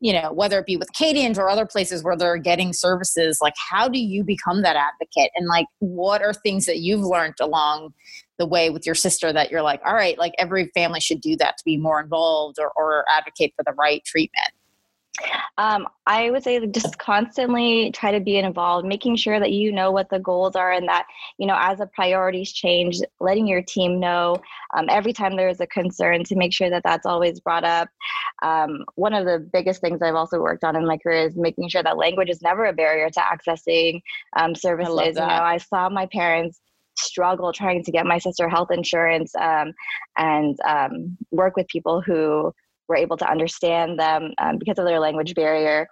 you 0.00 0.12
know, 0.12 0.30
whether 0.30 0.58
it 0.58 0.66
be 0.66 0.76
with 0.76 0.92
Kadiant's 0.92 1.38
or 1.38 1.48
other 1.48 1.64
places 1.64 2.04
where 2.04 2.16
they're 2.16 2.36
getting 2.36 2.74
services, 2.74 3.38
like, 3.40 3.54
how 3.56 3.88
do 3.88 3.98
you 3.98 4.22
become 4.22 4.60
that 4.62 4.76
advocate? 4.76 5.30
And 5.34 5.48
like, 5.48 5.66
what 5.78 6.20
are 6.20 6.34
things 6.34 6.66
that 6.66 6.80
you've 6.80 7.00
learned 7.00 7.36
along 7.40 7.94
the 8.42 8.46
way 8.46 8.70
with 8.70 8.84
your 8.84 8.96
sister 8.96 9.32
that 9.32 9.52
you're 9.52 9.62
like, 9.62 9.80
all 9.86 9.94
right, 9.94 10.18
like 10.18 10.34
every 10.36 10.66
family 10.74 10.98
should 10.98 11.20
do 11.20 11.36
that 11.36 11.56
to 11.58 11.64
be 11.64 11.76
more 11.76 12.00
involved 12.00 12.58
or, 12.58 12.72
or 12.74 13.04
advocate 13.08 13.54
for 13.56 13.62
the 13.64 13.72
right 13.74 14.04
treatment? 14.04 14.50
Um, 15.58 15.86
I 16.06 16.30
would 16.30 16.42
say 16.42 16.66
just 16.66 16.98
constantly 16.98 17.92
try 17.92 18.10
to 18.10 18.18
be 18.18 18.38
involved, 18.38 18.84
making 18.84 19.14
sure 19.14 19.38
that 19.38 19.52
you 19.52 19.70
know 19.70 19.92
what 19.92 20.08
the 20.10 20.18
goals 20.18 20.56
are 20.56 20.72
and 20.72 20.88
that, 20.88 21.06
you 21.38 21.46
know, 21.46 21.56
as 21.56 21.78
the 21.78 21.86
priorities 21.86 22.50
change, 22.50 22.98
letting 23.20 23.46
your 23.46 23.62
team 23.62 24.00
know 24.00 24.36
um, 24.74 24.86
every 24.88 25.12
time 25.12 25.36
there 25.36 25.48
is 25.48 25.60
a 25.60 25.66
concern 25.68 26.24
to 26.24 26.34
make 26.34 26.52
sure 26.52 26.70
that 26.70 26.82
that's 26.82 27.06
always 27.06 27.38
brought 27.38 27.62
up. 27.64 27.88
Um, 28.42 28.84
one 28.96 29.12
of 29.12 29.24
the 29.24 29.38
biggest 29.52 29.80
things 29.80 30.02
I've 30.02 30.16
also 30.16 30.40
worked 30.40 30.64
on 30.64 30.74
in 30.74 30.86
my 30.86 30.96
career 30.96 31.28
is 31.28 31.36
making 31.36 31.68
sure 31.68 31.82
that 31.82 31.96
language 31.96 32.30
is 32.30 32.42
never 32.42 32.64
a 32.64 32.72
barrier 32.72 33.08
to 33.10 33.20
accessing 33.20 34.00
um, 34.36 34.56
services. 34.56 34.96
You 34.96 35.12
know, 35.14 35.26
I 35.26 35.58
saw 35.58 35.88
my 35.90 36.06
parents 36.06 36.58
struggle 36.96 37.52
trying 37.52 37.82
to 37.84 37.92
get 37.92 38.06
my 38.06 38.18
sister 38.18 38.48
health 38.48 38.70
insurance 38.70 39.34
um, 39.36 39.72
and 40.16 40.58
um, 40.66 41.16
work 41.30 41.56
with 41.56 41.66
people 41.68 42.00
who 42.00 42.52
were 42.88 42.96
able 42.96 43.16
to 43.16 43.30
understand 43.30 43.98
them 43.98 44.32
um, 44.38 44.58
because 44.58 44.78
of 44.78 44.84
their 44.84 45.00
language 45.00 45.34
barrier. 45.34 45.86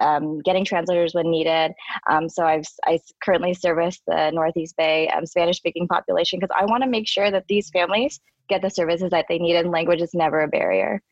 Um, 0.00 0.38
getting 0.40 0.64
translators 0.64 1.12
when 1.12 1.30
needed. 1.30 1.72
Um, 2.08 2.26
so 2.26 2.46
I've 2.46 2.64
I 2.86 2.98
currently 3.22 3.52
service 3.52 4.00
the 4.06 4.30
Northeast 4.30 4.74
Bay 4.78 5.08
um, 5.08 5.26
Spanish-speaking 5.26 5.86
population 5.86 6.38
because 6.40 6.54
I 6.58 6.64
want 6.64 6.82
to 6.82 6.88
make 6.88 7.06
sure 7.06 7.30
that 7.30 7.44
these 7.46 7.68
families 7.68 8.18
get 8.48 8.62
the 8.62 8.70
services 8.70 9.10
that 9.10 9.26
they 9.28 9.38
need, 9.38 9.54
and 9.54 9.70
language 9.70 10.00
is 10.00 10.14
never 10.14 10.40
a 10.40 10.48
barrier. 10.48 11.02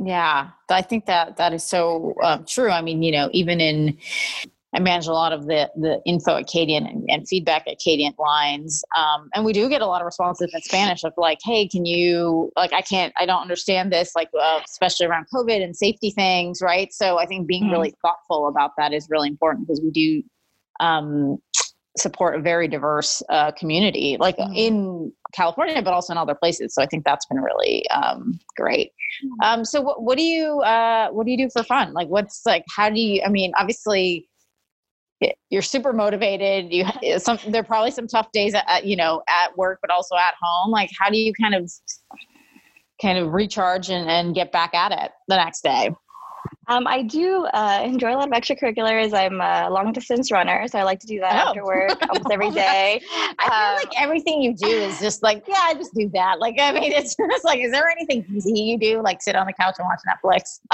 Yeah, 0.00 0.50
I 0.68 0.82
think 0.82 1.06
that 1.06 1.36
that 1.36 1.52
is 1.52 1.62
so 1.62 2.14
true. 2.48 2.70
I 2.70 2.82
mean, 2.82 3.04
you 3.04 3.12
know, 3.12 3.30
even 3.32 3.60
in 3.60 3.96
I 4.76 4.78
manage 4.78 5.06
a 5.06 5.12
lot 5.12 5.32
of 5.32 5.46
the 5.46 5.70
the 5.74 6.02
info 6.04 6.36
at 6.36 6.46
Kadiant 6.46 6.88
and, 6.88 7.04
and 7.08 7.26
feedback 7.26 7.66
at 7.66 7.78
Kadiant 7.80 8.18
lines, 8.18 8.84
um, 8.94 9.30
and 9.34 9.44
we 9.44 9.54
do 9.54 9.70
get 9.70 9.80
a 9.80 9.86
lot 9.86 10.02
of 10.02 10.04
responses 10.04 10.52
in 10.52 10.60
Spanish 10.60 11.02
of 11.02 11.14
like, 11.16 11.38
"Hey, 11.42 11.66
can 11.66 11.86
you 11.86 12.52
like 12.56 12.74
I 12.74 12.82
can't 12.82 13.14
I 13.16 13.24
don't 13.24 13.40
understand 13.40 13.90
this 13.90 14.12
like 14.14 14.28
uh, 14.38 14.60
especially 14.64 15.06
around 15.06 15.26
COVID 15.34 15.64
and 15.64 15.74
safety 15.74 16.10
things, 16.10 16.60
right?" 16.62 16.92
So 16.92 17.18
I 17.18 17.24
think 17.24 17.46
being 17.46 17.64
mm-hmm. 17.64 17.72
really 17.72 17.94
thoughtful 18.02 18.48
about 18.48 18.72
that 18.76 18.92
is 18.92 19.08
really 19.10 19.28
important 19.28 19.66
because 19.66 19.80
we 19.82 19.90
do 19.90 20.22
um, 20.78 21.38
support 21.96 22.34
a 22.34 22.42
very 22.42 22.68
diverse 22.68 23.22
uh, 23.30 23.52
community, 23.52 24.18
like 24.20 24.36
mm-hmm. 24.36 24.52
in 24.52 25.12
California, 25.32 25.80
but 25.80 25.94
also 25.94 26.12
in 26.12 26.18
other 26.18 26.34
places. 26.34 26.74
So 26.74 26.82
I 26.82 26.86
think 26.86 27.04
that's 27.04 27.24
been 27.24 27.40
really 27.40 27.88
um, 27.90 28.38
great. 28.58 28.92
Mm-hmm. 29.24 29.40
Um, 29.42 29.64
so 29.64 29.80
what, 29.80 30.02
what 30.02 30.18
do 30.18 30.22
you 30.22 30.60
uh, 30.60 31.08
what 31.12 31.24
do 31.24 31.32
you 31.32 31.38
do 31.38 31.48
for 31.50 31.62
fun? 31.62 31.94
Like, 31.94 32.08
what's 32.08 32.42
like? 32.44 32.64
How 32.76 32.90
do 32.90 33.00
you? 33.00 33.22
I 33.24 33.30
mean, 33.30 33.52
obviously, 33.56 34.28
you're 35.50 35.62
super 35.62 35.92
motivated. 35.92 36.72
You 36.72 36.84
eh, 37.02 37.18
some 37.18 37.38
there 37.48 37.60
are 37.60 37.64
probably 37.64 37.90
some 37.90 38.06
tough 38.06 38.30
days 38.32 38.54
at 38.54 38.84
you 38.84 38.96
know 38.96 39.22
at 39.28 39.56
work, 39.56 39.78
but 39.80 39.90
also 39.90 40.16
at 40.16 40.34
home. 40.40 40.70
Like, 40.70 40.90
how 40.98 41.10
do 41.10 41.18
you 41.18 41.32
kind 41.32 41.54
of 41.54 41.70
kind 43.00 43.18
of 43.18 43.32
recharge 43.32 43.90
and, 43.90 44.08
and 44.10 44.34
get 44.34 44.52
back 44.52 44.74
at 44.74 44.92
it 44.92 45.12
the 45.28 45.36
next 45.36 45.62
day? 45.62 45.90
Um, 46.68 46.86
I 46.86 47.02
do 47.02 47.46
uh, 47.46 47.82
enjoy 47.84 48.12
a 48.12 48.16
lot 48.16 48.28
of 48.28 48.34
extracurriculars. 48.34 49.14
I'm 49.14 49.40
a 49.40 49.70
long 49.70 49.92
distance 49.92 50.32
runner, 50.32 50.66
so 50.66 50.78
I 50.78 50.82
like 50.82 50.98
to 51.00 51.06
do 51.06 51.20
that 51.20 51.34
oh. 51.34 51.48
after 51.48 51.64
work 51.64 51.98
almost 52.08 52.26
every 52.30 52.50
day. 52.66 53.00
I 53.38 53.44
feel 53.44 53.52
um, 53.52 53.74
like 53.76 54.02
everything 54.02 54.42
you 54.42 54.54
do 54.54 54.66
is 54.66 54.98
just 54.98 55.22
like, 55.22 55.44
yeah, 55.46 55.60
I 55.62 55.74
just 55.74 55.94
do 55.94 56.08
that. 56.14 56.40
Like, 56.40 56.56
I 56.60 56.72
mean, 56.72 56.90
it's 56.90 57.14
just 57.30 57.44
like, 57.44 57.60
is 57.60 57.70
there 57.70 57.88
anything 57.88 58.24
easy 58.34 58.52
you 58.52 58.78
do? 58.78 59.00
Like, 59.00 59.22
sit 59.22 59.36
on 59.36 59.46
the 59.46 59.52
couch 59.52 59.76
and 59.78 59.86
watch 59.86 60.00
Netflix? 60.08 60.60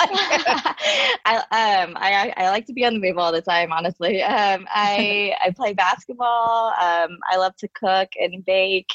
I 1.24 1.36
um 1.36 1.96
I 1.96 2.32
I 2.36 2.50
like 2.50 2.66
to 2.66 2.72
be 2.72 2.86
on 2.86 2.94
the 2.94 3.00
move 3.00 3.18
all 3.18 3.32
the 3.32 3.42
time. 3.42 3.72
Honestly, 3.72 4.22
um, 4.22 4.66
I 4.70 5.34
I 5.44 5.50
play 5.50 5.74
basketball. 5.74 6.72
Um, 6.80 7.18
I 7.30 7.36
love 7.36 7.54
to 7.56 7.68
cook 7.68 8.08
and 8.18 8.44
bake, 8.44 8.90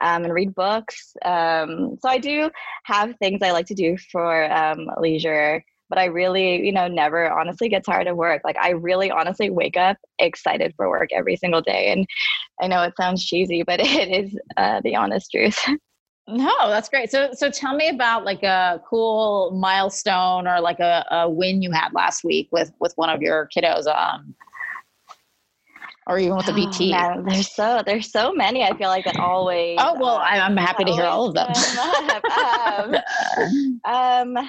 um, 0.00 0.24
and 0.24 0.32
read 0.32 0.54
books. 0.54 1.14
Um, 1.24 1.98
so 2.00 2.08
I 2.08 2.18
do 2.18 2.50
have 2.84 3.16
things 3.18 3.40
I 3.42 3.50
like 3.50 3.66
to 3.66 3.74
do 3.74 3.98
for 4.10 4.50
um, 4.50 4.88
leisure 4.98 5.62
but 5.88 5.98
I 5.98 6.06
really, 6.06 6.64
you 6.64 6.72
know, 6.72 6.88
never 6.88 7.30
honestly 7.30 7.68
get 7.68 7.84
tired 7.84 8.06
of 8.06 8.16
work. 8.16 8.42
Like 8.44 8.56
I 8.58 8.70
really 8.70 9.10
honestly 9.10 9.50
wake 9.50 9.76
up 9.76 9.96
excited 10.18 10.74
for 10.76 10.88
work 10.88 11.10
every 11.12 11.36
single 11.36 11.60
day. 11.60 11.92
And 11.92 12.06
I 12.60 12.66
know 12.66 12.82
it 12.82 12.94
sounds 12.96 13.24
cheesy, 13.24 13.62
but 13.62 13.80
it 13.82 14.08
is 14.24 14.38
uh, 14.56 14.80
the 14.82 14.96
honest 14.96 15.30
truth. 15.30 15.58
No, 16.30 16.68
that's 16.68 16.90
great. 16.90 17.10
So, 17.10 17.30
so 17.32 17.50
tell 17.50 17.74
me 17.74 17.88
about 17.88 18.26
like 18.26 18.42
a 18.42 18.82
cool 18.86 19.50
milestone 19.52 20.46
or 20.46 20.60
like 20.60 20.78
a, 20.78 21.02
a 21.10 21.30
win 21.30 21.62
you 21.62 21.70
had 21.72 21.94
last 21.94 22.22
week 22.22 22.50
with 22.52 22.70
with 22.80 22.92
one 22.96 23.08
of 23.08 23.22
your 23.22 23.48
kiddos. 23.56 23.86
Um, 23.86 24.34
or 26.06 26.18
even 26.18 26.36
with 26.36 26.46
the 26.46 26.52
BT? 26.52 26.92
Oh, 26.94 26.96
man, 26.96 27.24
there's 27.24 27.54
so 27.54 27.82
there's 27.84 28.10
so 28.10 28.32
many. 28.32 28.62
I 28.62 28.76
feel 28.76 28.88
like 28.88 29.04
that 29.04 29.18
always. 29.18 29.78
Oh 29.80 29.94
well, 29.98 30.16
uh, 30.16 30.22
I'm 30.22 30.56
happy 30.56 30.84
to 30.84 30.92
hear 30.92 31.04
all 31.04 31.28
of 31.28 31.34
them. 31.34 31.48
um, 33.86 34.36
um, 34.38 34.48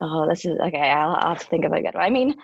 oh, 0.00 0.28
this 0.28 0.44
is 0.44 0.58
okay. 0.58 0.90
I'll, 0.90 1.14
I'll 1.14 1.34
have 1.34 1.40
to 1.40 1.46
think 1.46 1.64
of 1.64 1.72
a 1.72 1.82
good 1.82 1.94
one. 1.94 2.04
I 2.04 2.10
mean, 2.10 2.34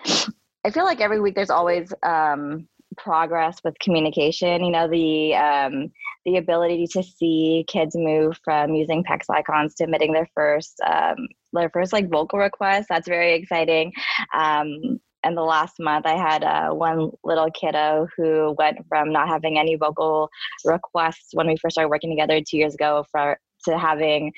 I 0.64 0.70
feel 0.70 0.84
like 0.84 1.00
every 1.00 1.20
week 1.20 1.34
there's 1.34 1.50
always 1.50 1.92
um, 2.02 2.68
progress 2.96 3.58
with 3.64 3.78
communication. 3.78 4.64
You 4.64 4.70
know, 4.70 4.88
the 4.88 5.34
um, 5.34 5.92
the 6.25 6.37
ability 6.37 6.87
to 6.92 7.02
see 7.02 7.64
kids 7.68 7.94
move 7.96 8.38
from 8.44 8.75
using 8.75 9.04
PECS 9.04 9.30
icons 9.30 9.75
to 9.76 9.84
emitting 9.84 10.12
their 10.12 10.28
first 10.34 10.80
um, 10.87 11.16
their 11.52 11.70
first 11.70 11.92
like 11.92 12.11
vocal 12.11 12.38
request. 12.38 12.88
That's 12.88 13.08
very 13.08 13.34
exciting. 13.34 13.92
Um, 14.34 15.00
and 15.25 15.37
the 15.37 15.42
last 15.42 15.76
month, 15.80 16.04
I 16.04 16.16
had 16.16 16.44
uh, 16.44 16.70
one 16.70 17.11
little 17.25 17.50
kiddo 17.50 18.06
who 18.14 18.54
went 18.58 18.78
from 18.88 19.11
not 19.11 19.26
having 19.26 19.58
any 19.58 19.75
vocal 19.75 20.28
requests 20.66 21.30
when 21.32 21.46
we 21.46 21.56
first 21.56 21.75
started 21.75 21.88
working 21.88 22.11
together 22.11 22.40
two 22.46 22.58
years 22.58 22.75
ago 22.75 23.06
for 23.11 23.38
to 23.64 23.78
having 23.78 24.33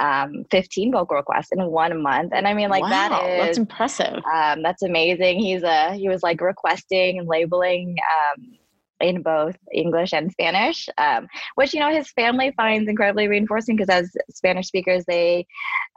um, 0.00 0.44
15 0.50 0.92
vocal 0.92 1.16
requests 1.16 1.50
in 1.52 1.64
one 1.66 2.02
month. 2.02 2.32
And 2.34 2.46
I 2.46 2.54
mean, 2.54 2.70
like 2.70 2.82
wow, 2.82 2.90
that 2.90 3.30
is 3.30 3.40
that's 3.40 3.58
impressive. 3.58 4.22
Um, 4.32 4.62
that's 4.62 4.82
amazing. 4.82 5.40
He's 5.40 5.62
a 5.62 5.94
he 5.94 6.08
was 6.08 6.22
like 6.22 6.40
requesting 6.40 7.18
and 7.18 7.28
labeling. 7.28 7.96
Um, 8.36 8.58
in 9.00 9.20
both 9.20 9.56
English 9.72 10.12
and 10.12 10.30
Spanish, 10.30 10.88
um, 10.96 11.26
which 11.56 11.74
you 11.74 11.80
know 11.80 11.90
his 11.90 12.10
family 12.12 12.52
finds 12.56 12.88
incredibly 12.88 13.26
reinforcing 13.26 13.74
because 13.74 13.88
as 13.88 14.12
Spanish 14.30 14.68
speakers, 14.68 15.04
they 15.06 15.44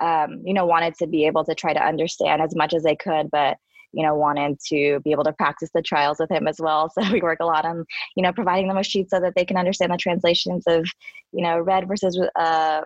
um, 0.02 0.42
you 0.44 0.56
know 0.56 0.66
wanted 0.66 0.96
to 0.96 1.06
be 1.06 1.28
able 1.28 1.46
to 1.46 1.54
try 1.54 1.72
to 1.72 1.86
understand 1.86 2.42
as 2.42 2.56
much 2.56 2.74
as 2.74 2.82
they 2.82 2.96
could, 2.96 3.30
but 3.32 3.58
you 3.96 4.04
know, 4.04 4.14
wanted 4.14 4.60
to 4.68 5.00
be 5.06 5.12
able 5.12 5.24
to 5.24 5.32
practice 5.32 5.70
the 5.74 5.82
trials 5.82 6.18
with 6.20 6.30
him 6.30 6.48
as 6.48 6.58
well. 6.60 6.92
So 6.96 7.12
we 7.12 7.22
work 7.22 7.40
a 7.42 7.46
lot 7.46 7.66
on, 7.66 7.86
you 8.16 8.24
know, 8.24 8.32
providing 8.32 8.68
them 8.68 8.78
a 8.78 8.84
sheet 8.84 9.10
so 9.10 9.20
that 9.20 9.34
they 9.36 9.44
can 9.44 9.58
understand 9.58 9.92
the 9.92 9.98
translations 9.98 10.64
of, 10.66 10.86
you 11.34 11.44
know, 11.44 11.60
red 11.60 11.88
versus 11.88 12.18
uh, 12.36 12.82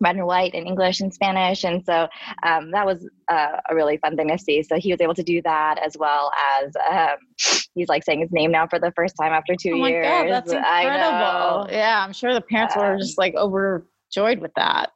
red 0.00 0.16
and 0.16 0.26
white 0.26 0.54
in 0.54 0.66
English 0.66 1.00
and 1.00 1.12
Spanish. 1.12 1.64
And 1.64 1.84
so 1.84 2.08
um, 2.44 2.70
that 2.70 2.86
was 2.86 3.08
uh, 3.28 3.58
a 3.68 3.74
really 3.74 3.96
fun 3.98 4.16
thing 4.16 4.28
to 4.28 4.38
see. 4.38 4.62
So 4.62 4.76
he 4.78 4.92
was 4.92 5.00
able 5.00 5.14
to 5.14 5.22
do 5.22 5.42
that 5.42 5.80
as 5.84 5.96
well 5.98 6.30
as 6.60 6.72
um, 6.90 7.16
he's 7.74 7.88
like 7.88 8.04
saying 8.04 8.20
his 8.20 8.32
name 8.32 8.52
now 8.52 8.66
for 8.66 8.78
the 8.78 8.92
first 8.94 9.14
time 9.20 9.32
after 9.32 9.54
two 9.54 9.72
oh 9.82 9.86
years. 9.86 10.06
God, 10.06 10.28
that's 10.28 10.52
incredible. 10.52 11.68
Yeah, 11.70 12.04
I'm 12.04 12.12
sure 12.12 12.32
the 12.34 12.40
parents 12.40 12.76
were 12.76 12.96
just 12.96 13.18
like 13.18 13.34
overjoyed 13.34 14.38
with 14.38 14.52
that 14.54 14.90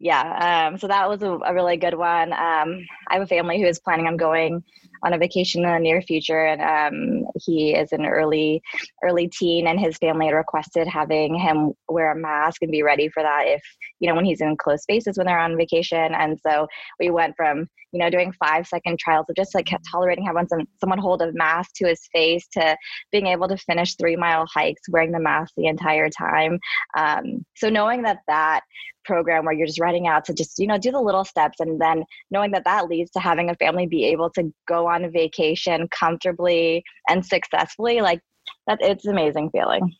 yeah 0.00 0.68
um, 0.68 0.78
so 0.78 0.86
that 0.86 1.08
was 1.08 1.22
a, 1.22 1.30
a, 1.30 1.54
really 1.54 1.76
good 1.76 1.94
one. 1.94 2.32
Um, 2.32 2.86
i 3.08 3.14
have 3.14 3.22
a 3.22 3.26
family 3.26 3.60
who 3.60 3.66
is 3.66 3.78
planning 3.78 4.06
on 4.06 4.16
going 4.16 4.62
on 5.02 5.12
a 5.12 5.18
vacation 5.18 5.64
in 5.64 5.72
the 5.72 5.78
near 5.78 6.02
future 6.02 6.46
and 6.46 6.62
um, 6.62 7.24
he 7.40 7.74
is 7.74 7.92
an 7.92 8.06
early 8.06 8.62
early 9.02 9.28
teen 9.28 9.66
and 9.66 9.78
his 9.78 9.96
family 9.98 10.26
had 10.26 10.34
requested 10.34 10.86
having 10.86 11.34
him 11.34 11.72
wear 11.88 12.12
a 12.12 12.16
mask 12.16 12.62
and 12.62 12.70
be 12.70 12.82
ready 12.82 13.08
for 13.08 13.22
that 13.22 13.44
if 13.46 13.62
you 14.00 14.08
know 14.08 14.14
when 14.14 14.24
he's 14.24 14.40
in 14.40 14.56
close 14.56 14.82
spaces 14.82 15.16
when 15.16 15.26
they're 15.26 15.38
on 15.38 15.56
vacation. 15.56 16.14
And 16.14 16.38
so 16.40 16.66
we 16.98 17.10
went 17.10 17.34
from 17.36 17.66
you 17.92 17.98
know 17.98 18.10
doing 18.10 18.32
five 18.32 18.66
second 18.66 18.98
trials 18.98 19.26
of 19.28 19.36
just 19.36 19.54
like 19.54 19.68
tolerating 19.90 20.24
having 20.24 20.48
some, 20.48 20.66
someone 20.80 20.98
hold 20.98 21.22
a 21.22 21.32
mask 21.32 21.70
to 21.76 21.88
his 21.88 22.08
face 22.12 22.46
to 22.52 22.76
being 23.12 23.26
able 23.26 23.48
to 23.48 23.56
finish 23.56 23.96
three 23.96 24.16
mile 24.16 24.46
hikes 24.52 24.82
wearing 24.88 25.12
the 25.12 25.20
mask 25.20 25.52
the 25.56 25.66
entire 25.66 26.08
time. 26.10 26.58
Um, 26.96 27.44
so 27.56 27.68
knowing 27.68 28.02
that 28.02 28.18
that 28.28 28.62
program 29.04 29.44
where 29.44 29.54
you're 29.54 29.66
just 29.66 29.80
writing 29.80 30.06
out 30.06 30.24
to 30.26 30.34
just 30.34 30.58
you 30.58 30.66
know 30.66 30.78
do 30.78 30.92
the 30.92 31.00
little 31.00 31.24
steps 31.24 31.60
and 31.60 31.80
then 31.80 32.04
knowing 32.30 32.50
that 32.50 32.64
that 32.64 32.88
leads 32.88 33.10
to 33.10 33.20
having 33.20 33.48
a 33.48 33.54
family 33.56 33.86
be 33.86 34.04
able 34.04 34.28
to 34.28 34.52
go 34.66 34.86
on 34.88 35.10
vacation 35.10 35.88
comfortably 35.88 36.82
and 37.08 37.24
successfully 37.24 38.00
like 38.00 38.20
that 38.66 38.78
it's 38.80 39.06
amazing 39.06 39.50
feeling 39.50 39.94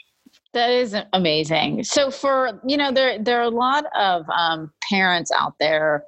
that 0.52 0.70
is 0.70 0.94
amazing 1.12 1.82
so 1.82 2.10
for 2.10 2.60
you 2.66 2.76
know 2.76 2.90
there 2.90 3.18
there 3.18 3.38
are 3.38 3.44
a 3.44 3.50
lot 3.50 3.84
of 3.98 4.24
um, 4.30 4.70
parents 4.90 5.30
out 5.32 5.54
there 5.60 6.04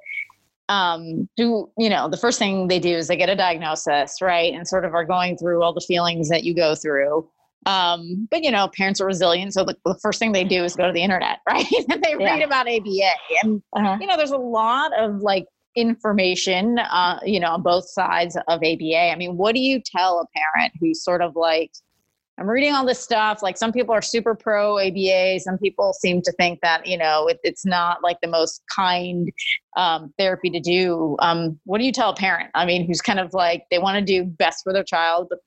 um, 0.69 1.27
who 1.37 1.69
you 1.77 1.89
know 1.89 2.07
the 2.07 2.17
first 2.17 2.39
thing 2.39 2.67
they 2.67 2.79
do 2.79 2.95
is 2.95 3.07
they 3.07 3.17
get 3.17 3.29
a 3.29 3.35
diagnosis 3.35 4.21
right 4.21 4.53
and 4.53 4.67
sort 4.67 4.85
of 4.85 4.93
are 4.93 5.05
going 5.05 5.37
through 5.37 5.61
all 5.61 5.73
the 5.73 5.81
feelings 5.81 6.29
that 6.29 6.43
you 6.43 6.55
go 6.55 6.75
through 6.75 7.27
um, 7.65 8.27
but 8.31 8.43
you 8.43 8.49
know, 8.49 8.67
parents 8.75 8.99
are 9.01 9.05
resilient, 9.05 9.53
so 9.53 9.63
the, 9.63 9.77
the, 9.85 9.95
first 10.01 10.17
thing 10.17 10.31
they 10.31 10.43
do 10.43 10.63
is 10.63 10.75
go 10.75 10.87
to 10.87 10.93
the 10.93 11.03
internet, 11.03 11.39
right? 11.47 11.65
and 11.89 12.03
they 12.03 12.15
yeah. 12.19 12.33
read 12.33 12.41
about 12.41 12.67
ABA, 12.67 13.11
and 13.43 13.61
uh-huh. 13.75 13.97
you 14.01 14.07
know, 14.07 14.17
there's 14.17 14.31
a 14.31 14.37
lot 14.37 14.91
of 14.99 15.21
like 15.21 15.45
information, 15.75 16.79
uh, 16.79 17.19
you 17.25 17.39
know, 17.39 17.51
on 17.51 17.61
both 17.61 17.89
sides 17.89 18.35
of 18.47 18.59
ABA. 18.63 19.11
I 19.11 19.15
mean, 19.15 19.37
what 19.37 19.55
do 19.55 19.61
you 19.61 19.81
tell 19.83 20.19
a 20.19 20.25
parent 20.37 20.73
who's 20.79 21.03
sort 21.03 21.21
of 21.21 21.35
like, 21.35 21.71
I'm 22.39 22.47
reading 22.47 22.73
all 22.73 22.85
this 22.85 22.99
stuff. 22.99 23.43
Like 23.43 23.57
some 23.57 23.71
people 23.71 23.93
are 23.93 24.01
super 24.01 24.33
pro 24.33 24.79
ABA. 24.79 25.41
Some 25.41 25.57
people 25.57 25.93
seem 25.93 26.21
to 26.23 26.31
think 26.33 26.59
that 26.61 26.87
you 26.87 26.97
know 26.97 27.27
it, 27.27 27.39
it's 27.43 27.65
not 27.65 28.01
like 28.01 28.17
the 28.21 28.27
most 28.27 28.63
kind 28.73 29.29
um, 29.77 30.11
therapy 30.17 30.49
to 30.49 30.59
do. 30.59 31.17
Um, 31.19 31.59
what 31.65 31.77
do 31.77 31.83
you 31.85 31.91
tell 31.91 32.09
a 32.09 32.15
parent? 32.15 32.49
I 32.55 32.65
mean, 32.65 32.87
who's 32.87 33.01
kind 33.01 33.19
of 33.19 33.33
like 33.33 33.65
they 33.69 33.77
want 33.77 33.99
to 33.99 34.03
do 34.03 34.23
best 34.23 34.63
for 34.63 34.73
their 34.73 34.83
child, 34.83 35.27
but 35.29 35.39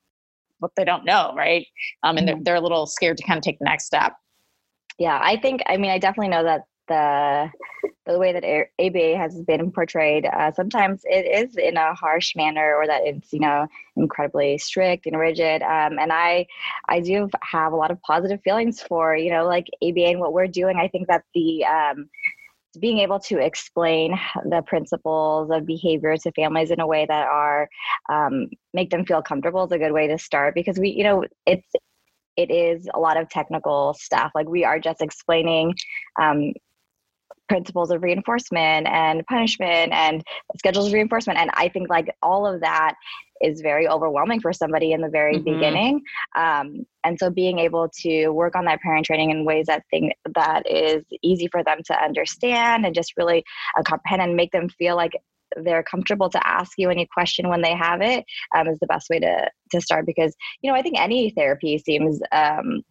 what 0.58 0.72
they 0.76 0.84
don't 0.84 1.04
know, 1.04 1.32
right? 1.36 1.66
Um, 2.04 2.16
and 2.16 2.28
they're, 2.28 2.36
mm-hmm. 2.36 2.44
they're 2.44 2.54
a 2.54 2.60
little 2.60 2.86
scared 2.86 3.16
to 3.18 3.24
kind 3.24 3.38
of 3.38 3.42
take 3.42 3.58
the 3.58 3.64
next 3.64 3.86
step. 3.86 4.12
Yeah, 4.98 5.18
I 5.20 5.36
think, 5.36 5.62
I 5.66 5.76
mean, 5.76 5.90
I 5.90 5.98
definitely 5.98 6.28
know 6.28 6.44
that 6.44 6.62
the 6.88 7.50
the 8.06 8.18
way 8.18 8.32
that 8.32 8.44
ABA 8.78 9.16
has 9.16 9.40
been 9.42 9.72
portrayed, 9.72 10.26
uh, 10.26 10.52
sometimes 10.52 11.02
it 11.04 11.26
is 11.26 11.56
in 11.56 11.76
a 11.76 11.94
harsh 11.94 12.36
manner, 12.36 12.74
or 12.76 12.86
that 12.86 13.02
it's 13.04 13.32
you 13.32 13.40
know 13.40 13.66
incredibly 13.96 14.58
strict 14.58 15.06
and 15.06 15.18
rigid. 15.18 15.62
Um, 15.62 15.98
and 15.98 16.12
I 16.12 16.46
I 16.88 17.00
do 17.00 17.28
have 17.42 17.72
a 17.72 17.76
lot 17.76 17.90
of 17.90 18.00
positive 18.02 18.40
feelings 18.42 18.82
for 18.82 19.16
you 19.16 19.30
know 19.30 19.46
like 19.46 19.66
ABA 19.82 20.06
and 20.06 20.20
what 20.20 20.32
we're 20.32 20.46
doing. 20.46 20.76
I 20.76 20.88
think 20.88 21.08
that 21.08 21.24
the 21.34 21.64
um, 21.64 22.08
being 22.80 22.98
able 22.98 23.20
to 23.20 23.38
explain 23.38 24.18
the 24.44 24.62
principles 24.62 25.50
of 25.50 25.66
behavior 25.66 26.16
to 26.16 26.32
families 26.32 26.70
in 26.70 26.80
a 26.80 26.86
way 26.86 27.06
that 27.06 27.26
are 27.26 27.68
um, 28.10 28.48
make 28.72 28.90
them 28.90 29.04
feel 29.06 29.22
comfortable 29.22 29.64
is 29.64 29.72
a 29.72 29.78
good 29.78 29.92
way 29.92 30.08
to 30.08 30.18
start 30.18 30.54
because 30.54 30.78
we 30.78 30.90
you 30.90 31.04
know 31.04 31.24
it's 31.46 31.68
it 32.36 32.50
is 32.50 32.88
a 32.94 32.98
lot 32.98 33.16
of 33.16 33.28
technical 33.28 33.94
stuff 33.94 34.32
like 34.34 34.48
we 34.48 34.64
are 34.64 34.80
just 34.80 35.00
explaining 35.00 35.74
um, 36.20 36.52
principles 37.48 37.90
of 37.90 38.02
reinforcement 38.02 38.86
and 38.86 39.24
punishment 39.26 39.92
and 39.92 40.22
schedules 40.56 40.86
of 40.86 40.92
reinforcement 40.92 41.38
and 41.38 41.50
i 41.54 41.68
think 41.68 41.88
like 41.88 42.14
all 42.22 42.46
of 42.46 42.60
that 42.60 42.94
is 43.40 43.60
very 43.60 43.86
overwhelming 43.86 44.40
for 44.40 44.52
somebody 44.52 44.92
in 44.92 45.00
the 45.00 45.08
very 45.08 45.34
mm-hmm. 45.34 45.52
beginning 45.52 46.02
um, 46.36 46.86
and 47.04 47.18
so 47.18 47.30
being 47.30 47.58
able 47.58 47.88
to 47.88 48.28
work 48.28 48.56
on 48.56 48.64
that 48.64 48.80
parent 48.80 49.04
training 49.04 49.30
in 49.30 49.44
ways 49.44 49.66
that 49.66 49.82
think 49.90 50.12
that 50.34 50.68
is 50.70 51.04
easy 51.22 51.48
for 51.48 51.62
them 51.62 51.78
to 51.84 51.94
understand 52.02 52.86
and 52.86 52.94
just 52.94 53.16
really 53.16 53.44
uh, 53.78 53.82
comprehend 53.82 54.22
and 54.22 54.36
make 54.36 54.52
them 54.52 54.68
feel 54.68 54.96
like 54.96 55.12
they're 55.62 55.82
comfortable 55.82 56.30
to 56.30 56.46
ask 56.46 56.72
you 56.78 56.90
any 56.90 57.06
question 57.06 57.48
when 57.48 57.62
they 57.62 57.74
have 57.74 58.00
it 58.00 58.24
um, 58.56 58.68
is 58.68 58.78
the 58.80 58.86
best 58.86 59.08
way 59.10 59.18
to 59.18 59.50
to 59.70 59.80
start 59.80 60.06
because 60.06 60.34
you 60.62 60.70
know 60.70 60.76
I 60.76 60.82
think 60.82 60.98
any 60.98 61.30
therapy 61.30 61.78
seems 61.78 62.20
um, 62.32 62.82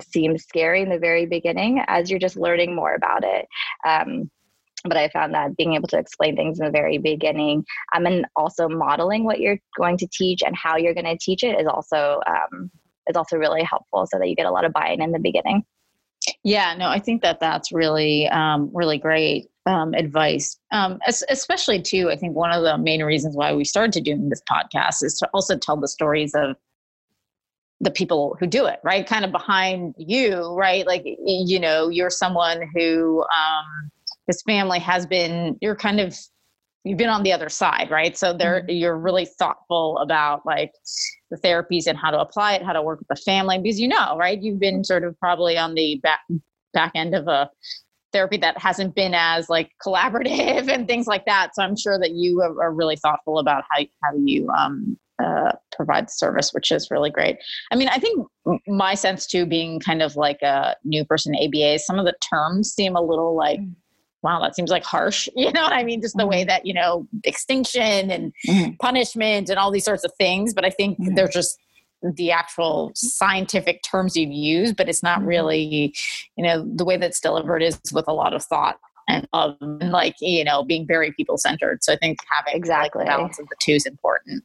seems 0.00 0.42
scary 0.44 0.82
in 0.82 0.88
the 0.88 0.98
very 0.98 1.26
beginning 1.26 1.82
as 1.86 2.10
you're 2.10 2.20
just 2.20 2.36
learning 2.36 2.74
more 2.74 2.94
about 2.94 3.24
it. 3.24 3.46
Um, 3.86 4.30
but 4.84 4.96
I 4.96 5.08
found 5.08 5.34
that 5.34 5.56
being 5.56 5.74
able 5.74 5.88
to 5.88 5.98
explain 5.98 6.36
things 6.36 6.60
in 6.60 6.66
the 6.66 6.70
very 6.70 6.98
beginning 6.98 7.64
um, 7.94 8.06
and 8.06 8.26
also 8.36 8.68
modeling 8.68 9.24
what 9.24 9.40
you're 9.40 9.58
going 9.76 9.98
to 9.98 10.06
teach 10.12 10.42
and 10.44 10.54
how 10.56 10.76
you're 10.76 10.94
going 10.94 11.06
to 11.06 11.18
teach 11.20 11.42
it 11.42 11.58
is 11.60 11.66
also 11.66 12.20
um, 12.26 12.70
is 13.08 13.16
also 13.16 13.36
really 13.36 13.62
helpful 13.62 14.06
so 14.06 14.18
that 14.18 14.28
you 14.28 14.36
get 14.36 14.46
a 14.46 14.50
lot 14.50 14.64
of 14.64 14.72
buy-in 14.72 15.02
in 15.02 15.12
the 15.12 15.18
beginning. 15.18 15.64
Yeah, 16.42 16.74
no, 16.76 16.88
I 16.88 16.98
think 16.98 17.22
that 17.22 17.40
that's 17.40 17.72
really, 17.72 18.28
um, 18.28 18.70
really 18.72 18.98
great 18.98 19.48
um, 19.66 19.94
advice. 19.94 20.58
Um, 20.72 20.98
especially 21.28 21.82
too, 21.82 22.10
I 22.10 22.16
think 22.16 22.36
one 22.36 22.52
of 22.52 22.62
the 22.62 22.78
main 22.78 23.02
reasons 23.02 23.36
why 23.36 23.54
we 23.54 23.64
started 23.64 24.04
doing 24.04 24.28
this 24.28 24.42
podcast 24.50 25.02
is 25.02 25.18
to 25.18 25.28
also 25.34 25.56
tell 25.56 25.76
the 25.76 25.88
stories 25.88 26.32
of 26.34 26.56
the 27.80 27.90
people 27.90 28.36
who 28.40 28.46
do 28.46 28.66
it, 28.66 28.80
right? 28.82 29.06
Kind 29.06 29.24
of 29.24 29.32
behind 29.32 29.94
you, 29.98 30.54
right? 30.54 30.86
Like, 30.86 31.04
you 31.04 31.60
know, 31.60 31.88
you're 31.88 32.10
someone 32.10 32.70
who 32.74 33.22
um, 33.22 33.90
his 34.26 34.42
family 34.42 34.78
has 34.78 35.06
been. 35.06 35.58
You're 35.60 35.76
kind 35.76 36.00
of 36.00 36.16
you've 36.84 36.98
been 36.98 37.10
on 37.10 37.24
the 37.24 37.32
other 37.32 37.48
side, 37.48 37.90
right? 37.90 38.16
So 38.16 38.32
there, 38.32 38.60
mm-hmm. 38.60 38.70
you're 38.70 38.96
really 38.96 39.26
thoughtful 39.26 39.98
about 39.98 40.46
like 40.46 40.72
the 41.30 41.36
therapies 41.36 41.86
and 41.86 41.98
how 41.98 42.12
to 42.12 42.20
apply 42.20 42.54
it, 42.54 42.62
how 42.62 42.72
to 42.72 42.80
work 42.80 43.00
with 43.00 43.08
the 43.08 43.16
family, 43.16 43.58
because 43.58 43.80
you 43.80 43.88
know, 43.88 44.16
right? 44.16 44.40
You've 44.40 44.60
been 44.60 44.84
sort 44.84 45.04
of 45.04 45.18
probably 45.18 45.58
on 45.58 45.74
the 45.74 46.00
back 46.02 46.20
back 46.72 46.92
end 46.94 47.14
of 47.14 47.26
a 47.26 47.50
therapy 48.16 48.38
that 48.38 48.56
hasn't 48.58 48.94
been 48.94 49.12
as 49.14 49.50
like 49.50 49.72
collaborative 49.84 50.68
and 50.72 50.86
things 50.86 51.06
like 51.06 51.26
that. 51.26 51.54
So 51.54 51.62
I'm 51.62 51.76
sure 51.76 51.98
that 51.98 52.12
you 52.12 52.40
are, 52.40 52.72
really 52.72 52.96
thoughtful 52.96 53.38
about 53.38 53.64
how 53.70 53.84
how 54.02 54.16
you 54.24 54.48
um, 54.50 54.98
uh, 55.22 55.52
provide 55.74 56.06
the 56.06 56.12
service, 56.12 56.50
which 56.52 56.70
is 56.70 56.90
really 56.90 57.10
great. 57.10 57.36
I 57.70 57.76
mean, 57.76 57.88
I 57.88 57.98
think 57.98 58.26
my 58.66 58.94
sense 58.94 59.26
too, 59.26 59.46
being 59.46 59.80
kind 59.80 60.02
of 60.02 60.16
like 60.16 60.42
a 60.42 60.76
new 60.84 61.04
person 61.04 61.34
ABA, 61.34 61.78
some 61.78 61.98
of 61.98 62.04
the 62.04 62.14
terms 62.30 62.72
seem 62.72 62.96
a 62.96 63.02
little 63.02 63.34
like. 63.36 63.60
Mm 63.60 63.74
wow, 64.22 64.40
that 64.40 64.56
seems 64.56 64.70
like 64.70 64.82
harsh. 64.82 65.28
You 65.36 65.52
know 65.52 65.62
what 65.62 65.72
I 65.72 65.84
mean? 65.84 66.00
Just 66.00 66.16
the 66.16 66.26
way 66.26 66.40
mm-hmm. 66.40 66.48
that, 66.48 66.66
you 66.66 66.74
know, 66.74 67.06
extinction 67.22 68.10
and 68.10 68.32
mm-hmm. 68.48 68.72
punishment 68.80 69.48
and 69.48 69.58
all 69.58 69.70
these 69.70 69.84
sorts 69.84 70.02
of 70.02 70.10
things. 70.18 70.52
But 70.52 70.64
I 70.64 70.70
think 70.70 70.98
mm-hmm. 70.98 71.14
they're 71.14 71.28
just 71.28 71.56
the 72.02 72.30
actual 72.30 72.92
scientific 72.94 73.82
terms 73.82 74.16
you've 74.16 74.30
used, 74.30 74.76
but 74.76 74.88
it's 74.88 75.02
not 75.02 75.20
mm-hmm. 75.20 75.28
really, 75.28 75.94
you 76.36 76.44
know, 76.44 76.64
the 76.74 76.84
way 76.84 76.96
that's 76.96 77.20
delivered 77.20 77.62
is 77.62 77.80
with 77.92 78.06
a 78.08 78.12
lot 78.12 78.34
of 78.34 78.44
thought 78.44 78.78
and 79.08 79.26
of 79.32 79.56
like 79.60 80.14
you 80.20 80.42
know 80.44 80.64
being 80.64 80.86
very 80.86 81.12
people 81.12 81.38
centered 81.38 81.82
so 81.82 81.92
i 81.92 81.96
think 81.96 82.18
having 82.28 82.56
exactly. 82.56 83.00
like, 83.00 83.08
balance 83.08 83.38
of 83.38 83.46
the 83.48 83.54
two 83.60 83.72
is 83.72 83.86
important. 83.86 84.42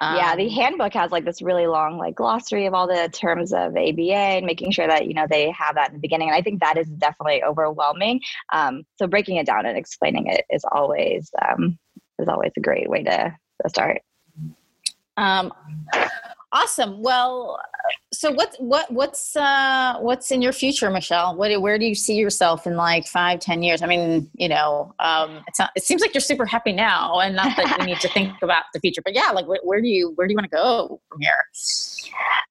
Um, 0.00 0.16
yeah 0.16 0.34
the 0.34 0.48
um, 0.48 0.50
handbook 0.50 0.94
has 0.94 1.12
like 1.12 1.24
this 1.24 1.40
really 1.40 1.66
long 1.66 1.96
like 1.96 2.16
glossary 2.16 2.66
of 2.66 2.74
all 2.74 2.86
the 2.86 3.08
terms 3.12 3.52
of 3.52 3.76
aba 3.76 4.12
and 4.12 4.46
making 4.46 4.72
sure 4.72 4.86
that 4.86 5.06
you 5.06 5.14
know 5.14 5.26
they 5.28 5.50
have 5.50 5.76
that 5.76 5.90
in 5.90 5.94
the 5.94 6.00
beginning 6.00 6.28
and 6.28 6.36
i 6.36 6.42
think 6.42 6.60
that 6.60 6.76
is 6.76 6.88
definitely 6.88 7.42
overwhelming. 7.44 8.20
Um, 8.52 8.84
so 8.96 9.06
breaking 9.06 9.36
it 9.36 9.46
down 9.46 9.66
and 9.66 9.76
explaining 9.76 10.26
it 10.26 10.44
is 10.50 10.64
always 10.72 11.30
um, 11.40 11.78
is 12.18 12.28
always 12.28 12.52
a 12.56 12.60
great 12.60 12.88
way 12.88 13.02
to, 13.04 13.34
to 13.62 13.68
start. 13.68 14.02
Um, 15.16 15.52
Awesome. 16.52 17.00
Well, 17.00 17.60
so 18.12 18.32
what's 18.32 18.56
what 18.56 18.90
what's 18.90 19.36
uh, 19.36 19.98
what's 20.00 20.32
in 20.32 20.42
your 20.42 20.52
future, 20.52 20.90
Michelle? 20.90 21.36
What 21.36 21.60
where 21.60 21.78
do 21.78 21.84
you 21.84 21.94
see 21.94 22.16
yourself 22.16 22.66
in 22.66 22.74
like 22.74 23.06
five, 23.06 23.38
ten 23.38 23.62
years? 23.62 23.82
I 23.82 23.86
mean, 23.86 24.28
you 24.34 24.48
know, 24.48 24.92
um, 24.98 25.44
not, 25.60 25.70
it 25.76 25.84
seems 25.84 26.00
like 26.00 26.12
you're 26.12 26.20
super 26.20 26.44
happy 26.44 26.72
now, 26.72 27.20
and 27.20 27.36
not 27.36 27.56
that 27.56 27.76
we 27.78 27.86
need 27.86 28.00
to 28.00 28.08
think 28.08 28.32
about 28.42 28.64
the 28.74 28.80
future, 28.80 29.00
but 29.04 29.14
yeah, 29.14 29.30
like 29.30 29.46
where, 29.46 29.60
where 29.62 29.80
do 29.80 29.86
you 29.86 30.12
where 30.16 30.26
do 30.26 30.32
you 30.32 30.36
want 30.36 30.50
to 30.50 30.56
go 30.56 31.00
from 31.08 31.20
here? 31.20 31.36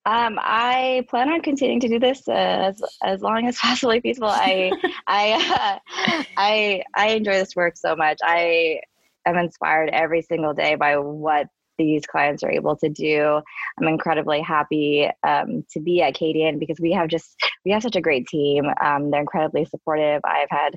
Um, 0.05 0.39
I 0.41 1.05
plan 1.09 1.29
on 1.29 1.41
continuing 1.41 1.81
to 1.81 1.89
do 1.89 1.99
this 1.99 2.25
uh, 2.29 2.31
as 2.31 2.81
as 3.03 3.21
long 3.21 3.47
as 3.47 3.57
possibly 3.61 3.99
feasible. 3.99 4.29
I 4.29 4.71
I 5.07 5.79
uh, 5.91 6.23
I 6.37 6.83
I 6.95 7.09
enjoy 7.09 7.33
this 7.33 7.53
work 7.53 7.75
so 7.75 7.97
much. 7.97 8.19
I 8.23 8.79
am 9.25 9.37
inspired 9.37 9.89
every 9.91 10.21
single 10.21 10.53
day 10.53 10.75
by 10.75 10.97
what 10.97 11.47
these 11.85 12.05
clients 12.05 12.43
are 12.43 12.51
able 12.51 12.75
to 12.77 12.89
do. 12.89 13.41
I'm 13.79 13.87
incredibly 13.87 14.41
happy 14.41 15.09
um, 15.27 15.65
to 15.71 15.79
be 15.79 16.01
at 16.01 16.13
Kadiant 16.13 16.59
because 16.59 16.79
we 16.79 16.91
have 16.91 17.07
just 17.07 17.35
we 17.65 17.71
have 17.71 17.81
such 17.81 17.95
a 17.95 18.01
great 18.01 18.27
team. 18.27 18.65
Um, 18.83 19.09
they're 19.09 19.21
incredibly 19.21 19.65
supportive. 19.65 20.21
I've 20.23 20.49
had 20.51 20.75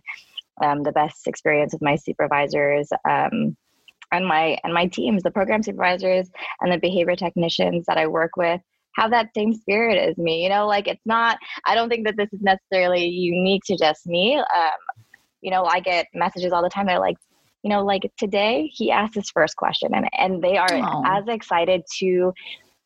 um, 0.62 0.83
the 0.83 0.93
best 0.93 1.27
experience 1.27 1.73
with 1.73 1.83
my 1.83 1.97
supervisors 1.97 2.88
um, 3.09 3.57
and 4.12 4.27
my 4.27 4.59
and 4.65 4.73
my 4.73 4.87
teams, 4.87 5.23
the 5.23 5.31
program 5.31 5.62
supervisors 5.62 6.31
and 6.61 6.73
the 6.73 6.79
behavior 6.79 7.17
technicians 7.17 7.85
that 7.87 7.99
I 7.99 8.07
work 8.07 8.37
with 8.37 8.61
have 8.97 9.11
that 9.11 9.31
same 9.35 9.55
spirit 9.55 9.97
as 9.99 10.17
me. 10.19 10.43
You 10.43 10.51
know, 10.51 10.67
like 10.67 10.87
it's 10.87 11.05
not. 11.07 11.38
I 11.67 11.75
don't 11.75 11.88
think 11.88 12.07
that 12.07 12.17
this 12.17 12.33
is 12.33 12.41
necessarily 12.41 13.07
unique 13.07 13.62
to 13.67 13.77
just 13.77 14.07
me. 14.07 14.37
Um, 14.37 15.05
you 15.41 15.51
know, 15.51 15.65
I 15.65 15.81
get 15.81 16.07
messages 16.15 16.53
all 16.53 16.62
the 16.62 16.69
time. 16.69 16.87
They're 16.87 17.01
like, 17.01 17.17
you 17.62 17.70
know 17.70 17.85
like 17.85 18.11
today 18.18 18.70
he 18.72 18.90
asked 18.90 19.14
his 19.14 19.31
first 19.31 19.57
question 19.57 19.94
and 19.94 20.09
and 20.18 20.42
they 20.42 20.57
are 20.57 20.68
oh. 20.72 21.03
as 21.07 21.25
excited 21.29 21.83
to 21.98 22.33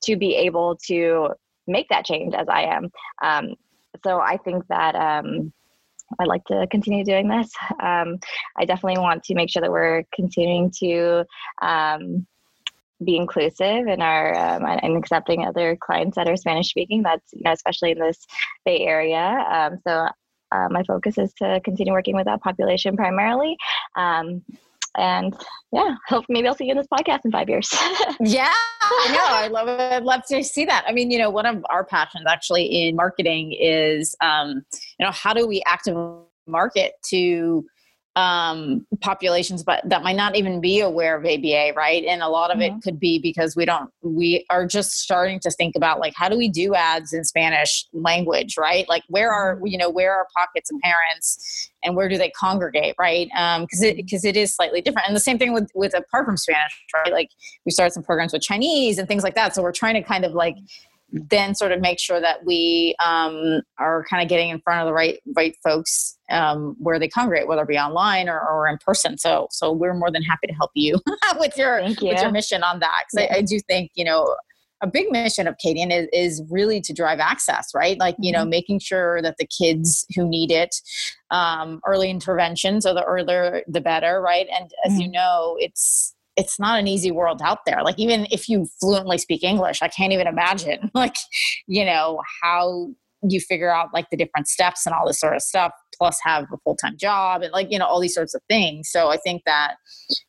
to 0.03 0.17
be 0.17 0.35
able 0.35 0.77
to 0.87 1.29
make 1.67 1.89
that 1.89 2.05
change 2.05 2.35
as 2.35 2.49
i 2.49 2.63
am 2.63 2.91
um, 3.23 3.55
so 4.05 4.21
i 4.21 4.37
think 4.39 4.67
that 4.69 4.95
um, 4.95 5.53
I'd 6.21 6.29
like 6.29 6.45
to 6.45 6.67
continue 6.71 7.05
doing 7.05 7.29
this. 7.29 7.51
Um, 7.83 8.19
I 8.57 8.65
definitely 8.65 9.01
want 9.01 9.25
to 9.25 9.35
make 9.35 9.51
sure 9.51 9.61
that 9.61 9.71
we're 9.71 10.05
continuing 10.15 10.71
to 10.79 11.25
um, 11.61 12.27
be 13.05 13.17
inclusive 13.17 13.87
in 13.87 14.01
our 14.01 14.35
um, 14.37 14.65
and 14.65 14.97
accepting 14.97 15.45
other 15.45 15.77
clients 15.77 16.17
that 16.17 16.29
are 16.29 16.37
Spanish 16.37 16.69
speaking. 16.69 17.03
That's 17.03 17.33
you 17.33 17.43
know 17.45 17.53
especially 17.53 17.93
in 17.93 17.99
this 17.99 18.25
Bay 18.65 18.81
Area. 18.81 19.45
Um, 19.51 19.79
so 19.87 20.09
uh, 20.53 20.69
my 20.71 20.83
focus 20.85 21.19
is 21.19 21.33
to 21.35 21.61
continue 21.65 21.93
working 21.93 22.15
with 22.15 22.27
that 22.27 22.41
population 22.41 22.97
primarily. 22.97 23.57
Um, 23.97 24.43
and 24.97 25.35
yeah, 25.73 25.95
hope 26.09 26.25
maybe 26.29 26.49
I'll 26.49 26.55
see 26.55 26.65
you 26.65 26.73
in 26.73 26.79
this 26.79 26.87
podcast 26.87 27.21
in 27.25 27.33
five 27.33 27.49
years. 27.49 27.69
yeah, 28.21 28.53
I 28.53 29.09
know. 29.13 29.27
I 29.27 29.49
love 29.49 29.69
it. 29.69 29.81
I'd 29.81 30.05
love 30.05 30.23
to 30.29 30.43
see 30.43 30.65
that. 30.65 30.85
I 30.87 30.93
mean, 30.93 31.11
you 31.11 31.19
know, 31.19 31.31
one 31.31 31.47
of 31.47 31.65
our 31.71 31.85
passions 31.85 32.25
actually 32.29 32.65
in 32.65 32.97
marketing 32.97 33.57
is, 33.59 34.15
um, 34.21 34.65
you 34.99 35.07
know, 35.07 35.13
how 35.13 35.33
do 35.33 35.47
we 35.47 35.63
actively 35.67 36.23
market 36.47 36.93
to 37.07 37.65
um, 38.17 38.87
populations, 39.03 39.63
but 39.63 39.87
that 39.89 40.03
might 40.03 40.17
not 40.17 40.37
even 40.37 40.59
be 40.59 40.81
aware 40.81 41.17
of 41.17 41.25
ABA, 41.27 41.75
right? 41.77 42.03
And 42.05 42.23
a 42.23 42.29
lot 42.29 42.51
of 42.51 42.59
mm-hmm. 42.59 42.79
it 42.79 42.83
could 42.83 42.99
be 42.99 43.19
because 43.19 43.55
we 43.55 43.67
don't, 43.67 43.91
we 44.01 44.47
are 44.49 44.67
just 44.67 44.93
starting 44.93 45.39
to 45.41 45.51
think 45.51 45.77
about 45.77 46.01
like, 46.01 46.15
how 46.17 46.31
do 46.31 46.39
we 46.39 46.49
do 46.49 46.75
ads 46.75 47.13
in 47.13 47.25
Spanish 47.25 47.87
language, 47.93 48.57
right? 48.57 48.89
Like, 48.89 49.03
where 49.09 49.31
are, 49.31 49.57
mm-hmm. 49.57 49.67
you 49.67 49.77
know, 49.77 49.91
where 49.91 50.15
are 50.15 50.27
pockets 50.35 50.71
of 50.73 50.81
parents 50.81 51.71
and 51.85 51.95
where 51.95 52.09
do 52.09 52.17
they 52.17 52.31
congregate, 52.31 52.95
right? 52.99 53.29
Because 53.29 53.83
um, 53.83 53.87
it, 53.87 53.97
because 53.97 54.25
it 54.25 54.37
is 54.37 54.55
slightly 54.55 54.81
different. 54.81 55.07
And 55.07 55.15
the 55.15 55.21
same 55.21 55.39
thing 55.39 55.53
with, 55.53 55.71
with 55.75 55.95
apart 55.95 56.25
from 56.25 56.39
Spanish, 56.39 56.73
right? 56.95 57.13
Like, 57.13 57.29
we 57.67 57.71
started 57.71 57.93
some 57.93 58.03
programs 58.03 58.33
with 58.33 58.41
Chinese 58.41 58.97
and 58.97 59.07
things 59.07 59.25
like 59.25 59.35
that. 59.35 59.55
So 59.55 59.63
we're 59.63 59.73
trying 59.73 59.95
to 59.95 60.03
kind 60.03 60.25
of 60.25 60.33
like, 60.33 60.57
then 61.11 61.55
sort 61.55 61.73
of 61.73 61.81
make 61.81 61.99
sure 61.99 62.21
that 62.21 62.45
we 62.45 62.95
um, 63.05 63.63
are 63.79 64.05
kind 64.11 64.23
of 64.23 64.29
getting 64.29 64.51
in 64.51 64.61
front 64.61 64.81
of 64.81 64.87
the 64.87 64.93
right 64.93 65.21
right 65.37 65.57
folks 65.63 66.19
um, 66.31 66.75
where 66.79 66.99
they 66.99 67.09
congregate, 67.09 67.47
whether 67.47 67.63
it 67.63 67.69
be 67.69 67.79
online 67.79 68.29
or, 68.29 68.41
or, 68.41 68.67
in 68.67 68.79
person. 68.85 69.17
So 69.17 69.47
so 69.51 69.73
we're 69.73 69.95
more 69.95 70.11
than 70.11 70.23
happy 70.23 70.49
to 70.49 70.53
help 70.55 70.73
you 70.75 71.01
with 71.39 71.57
your 71.57 71.81
you. 71.81 71.97
with 72.03 72.21
your 72.21 72.33
mission 72.33 72.63
on 72.63 72.81
that 72.81 73.05
because 73.09 73.29
yeah. 73.29 73.35
I, 73.37 73.39
I, 73.39 73.43
do 73.43 73.61
think 73.69 73.93
you 73.95 74.05
know 74.05 74.35
a 74.83 74.87
big 74.87 75.11
mission 75.11 75.47
of 75.47 75.57
Kadiant 75.65 75.93
is, 75.93 76.09
is 76.13 76.43
really 76.51 76.81
to 76.83 76.93
drive 76.93 77.19
access, 77.19 77.71
right? 77.75 77.99
Like, 77.99 78.17
you 78.19 78.31
know, 78.31 78.41
mm-hmm. 78.41 78.51
making 78.51 78.79
sure 78.81 79.23
that 79.23 79.37
the 79.39 79.47
kids 79.47 80.05
who 80.15 80.29
need 80.29 80.51
it, 80.51 80.77
um, 81.31 81.81
early 81.87 82.11
intervention, 82.11 82.81
so 82.81 82.93
the 82.93 83.03
earlier 83.05 83.63
the 83.67 83.81
better, 83.81 84.21
right? 84.21 84.47
And 84.55 84.71
as 84.85 84.93
mm-hmm. 84.93 85.01
you 85.01 85.11
know, 85.11 85.57
it's 85.59 86.15
it's 86.37 86.61
not 86.61 86.79
an 86.79 86.87
easy 86.87 87.11
world 87.11 87.41
out 87.43 87.61
there. 87.67 87.83
Like 87.83 87.99
even 87.99 88.27
if 88.31 88.49
you 88.49 88.67
fluently 88.81 89.19
speak 89.19 89.43
English, 89.43 89.83
I 89.83 89.89
can't 89.89 90.13
even 90.13 90.27
imagine 90.27 90.91
like, 90.95 91.17
you 91.67 91.85
know, 91.85 92.21
how 92.43 92.89
you 93.23 93.41
figure 93.41 93.75
out 93.75 93.89
like 93.95 94.11
the 94.11 94.17
different 94.17 94.47
steps 94.47 94.87
and 94.87 94.95
all 94.95 95.07
this 95.07 95.19
sort 95.19 95.35
of 95.35 95.43
stuff, 95.43 95.73
plus 95.97 96.19
have 96.23 96.45
a 96.53 96.57
full 96.59 96.77
time 96.77 96.97
job 96.97 97.43
and 97.43 97.53
like, 97.53 97.69
you 97.71 97.79
know, 97.79 97.87
all 97.87 98.01
these 98.01 98.15
sorts 98.15 98.35
of 98.35 98.43
things. 98.49 98.91
So 98.91 99.09
I 99.09 99.17
think 99.17 99.43
that, 99.47 99.77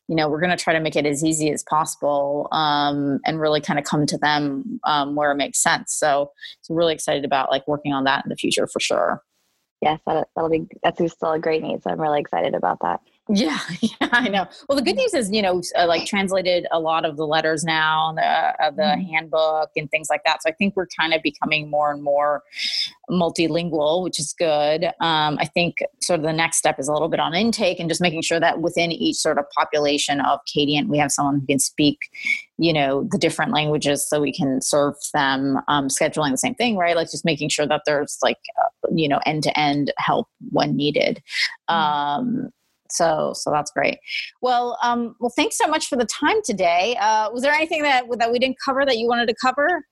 you 0.08 0.16
know, 0.16 0.28
we're 0.28 0.40
going 0.40 0.56
to 0.56 0.62
try 0.62 0.72
to 0.72 0.80
make 0.80 0.96
it 0.96 1.06
as 1.06 1.22
easy 1.22 1.52
as 1.52 1.62
possible 1.68 2.48
um, 2.52 3.20
and 3.26 3.40
really 3.40 3.60
kind 3.60 3.78
of 3.78 3.84
come 3.84 4.06
to 4.06 4.18
them 4.18 4.80
um, 4.84 5.14
where 5.14 5.30
it 5.30 5.36
makes 5.36 5.62
sense. 5.62 5.94
So, 5.94 6.32
so 6.62 6.74
really 6.74 6.94
excited 6.94 7.24
about 7.24 7.50
like 7.50 7.68
working 7.68 7.92
on 7.92 8.04
that 8.04 8.24
in 8.24 8.30
the 8.30 8.36
future 8.36 8.66
for 8.66 8.80
sure. 8.80 9.22
Yes, 9.80 10.00
that, 10.06 10.28
that'll 10.34 10.50
be, 10.50 10.66
that's 10.82 11.12
still 11.12 11.32
a 11.32 11.38
great 11.38 11.62
need. 11.62 11.82
So 11.82 11.90
I'm 11.90 12.00
really 12.00 12.20
excited 12.20 12.54
about 12.54 12.78
that. 12.82 13.00
Yeah, 13.30 13.58
yeah, 13.80 14.08
I 14.12 14.28
know. 14.28 14.46
Well, 14.68 14.76
the 14.76 14.82
good 14.82 14.96
news 14.96 15.12
is, 15.12 15.30
you 15.30 15.42
know, 15.42 15.60
uh, 15.76 15.86
like 15.86 16.06
translated 16.06 16.66
a 16.72 16.80
lot 16.80 17.04
of 17.04 17.16
the 17.16 17.26
letters 17.26 17.62
now, 17.62 18.14
the 18.14 18.22
uh, 18.22 18.70
the 18.70 18.82
mm-hmm. 18.82 19.02
handbook 19.02 19.70
and 19.76 19.90
things 19.90 20.08
like 20.08 20.22
that. 20.24 20.42
So 20.42 20.48
I 20.50 20.52
think 20.52 20.74
we're 20.76 20.88
kind 20.98 21.12
of 21.12 21.22
becoming 21.22 21.68
more 21.68 21.92
and 21.92 22.02
more 22.02 22.42
multilingual, 23.10 24.02
which 24.02 24.18
is 24.18 24.34
good. 24.38 24.86
Um, 25.00 25.38
I 25.38 25.46
think 25.52 25.76
sort 26.00 26.20
of 26.20 26.26
the 26.26 26.32
next 26.32 26.56
step 26.56 26.78
is 26.78 26.88
a 26.88 26.92
little 26.92 27.08
bit 27.08 27.20
on 27.20 27.34
intake 27.34 27.78
and 27.80 27.88
just 27.88 28.00
making 28.00 28.22
sure 28.22 28.40
that 28.40 28.60
within 28.60 28.92
each 28.92 29.16
sort 29.16 29.38
of 29.38 29.44
population 29.56 30.20
of 30.20 30.40
Kadiant, 30.46 30.88
we 30.88 30.98
have 30.98 31.12
someone 31.12 31.40
who 31.40 31.46
can 31.46 31.58
speak, 31.58 31.98
you 32.56 32.72
know, 32.72 33.06
the 33.10 33.18
different 33.18 33.52
languages 33.52 34.08
so 34.08 34.20
we 34.20 34.32
can 34.32 34.62
serve 34.62 34.94
them. 35.12 35.58
Um, 35.68 35.88
scheduling 35.88 36.30
the 36.30 36.38
same 36.38 36.54
thing, 36.54 36.76
right? 36.76 36.96
Like 36.96 37.10
just 37.10 37.24
making 37.24 37.50
sure 37.50 37.66
that 37.66 37.82
there's 37.84 38.18
like, 38.22 38.38
uh, 38.58 38.88
you 38.94 39.08
know, 39.08 39.20
end 39.26 39.42
to 39.42 39.58
end 39.58 39.92
help 39.98 40.28
when 40.50 40.76
needed. 40.76 41.22
Mm-hmm. 41.68 41.74
Um, 41.74 42.50
so 42.90 43.32
so 43.34 43.50
that's 43.50 43.70
great. 43.70 43.98
Well 44.40 44.78
um 44.82 45.16
well 45.20 45.32
thanks 45.34 45.56
so 45.56 45.66
much 45.66 45.88
for 45.88 45.96
the 45.96 46.06
time 46.06 46.40
today. 46.44 46.96
Uh 47.00 47.30
was 47.30 47.42
there 47.42 47.52
anything 47.52 47.82
that 47.82 48.04
that 48.18 48.32
we 48.32 48.38
didn't 48.38 48.58
cover 48.64 48.84
that 48.84 48.98
you 48.98 49.06
wanted 49.06 49.28
to 49.28 49.34
cover? 49.40 49.84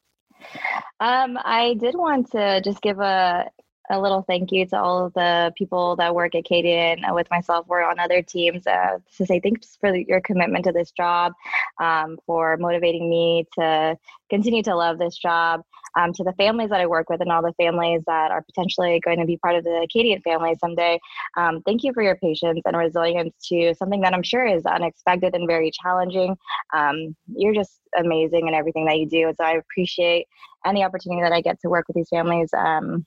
Um, 1.01 1.39
I 1.45 1.77
did 1.81 1.95
want 1.95 2.31
to 2.33 2.61
just 2.63 2.83
give 2.83 3.01
a 3.01 3.51
a 3.91 4.01
little 4.01 4.23
thank 4.23 4.51
you 4.53 4.67
to 4.67 4.77
all 4.77 5.07
of 5.07 5.15
the 5.15 5.53
people 5.57 5.97
that 5.97 6.15
work 6.15 6.35
at 6.35 6.45
Kadiant 6.45 7.03
with 7.15 7.31
myself 7.31 7.67
or 7.69 7.85
on 7.85 7.99
other 7.99 8.23
teams 8.23 8.67
uh, 8.67 8.99
to 9.17 9.27
say 9.27 9.41
thanks 9.41 9.77
for 9.81 9.95
your 9.95 10.21
commitment 10.21 10.65
to 10.65 10.73
this 10.73 10.91
job, 10.91 11.33
um, 11.81 12.19
for 12.27 12.57
motivating 12.57 13.09
me 13.09 13.47
to 13.59 13.97
continue 14.29 14.63
to 14.65 14.75
love 14.75 14.99
this 14.99 15.17
job, 15.17 15.63
um, 15.97 16.13
to 16.13 16.25
the 16.25 16.33
families 16.35 16.71
that 16.71 16.81
I 16.81 16.87
work 16.87 17.09
with 17.09 17.21
and 17.21 17.33
all 17.33 17.43
the 17.43 17.55
families 17.55 18.03
that 18.07 18.31
are 18.31 18.43
potentially 18.43 19.01
going 19.05 19.19
to 19.19 19.25
be 19.25 19.37
part 19.39 19.57
of 19.57 19.65
the 19.65 19.89
Kadiant 19.95 20.23
family 20.23 20.55
someday. 20.61 20.99
Um, 21.37 21.63
thank 21.67 21.83
you 21.83 21.93
for 21.93 22.03
your 22.03 22.17
patience 22.17 22.61
and 22.65 22.77
resilience 22.77 23.35
to 23.49 23.75
something 23.75 24.01
that 24.03 24.15
I'm 24.15 24.23
sure 24.23 24.47
is 24.47 24.67
unexpected 24.67 25.35
and 25.35 25.49
very 25.49 25.71
challenging. 25.71 26.37
Um, 26.75 27.17
you're 27.27 27.55
just 27.55 27.81
amazing 27.99 28.49
in 28.49 28.55
everything 28.55 28.87
that 28.87 28.99
you 28.99 29.09
do. 29.09 29.33
So 29.37 29.45
I 29.45 29.53
appreciate 29.53 30.27
any 30.65 30.85
opportunity 30.85 31.23
that 31.23 31.33
I 31.33 31.41
get 31.41 31.61
to 31.61 31.69
work 31.69 31.87
with 31.89 31.97
these 31.97 32.09
families. 32.09 32.51
Um, 32.57 33.07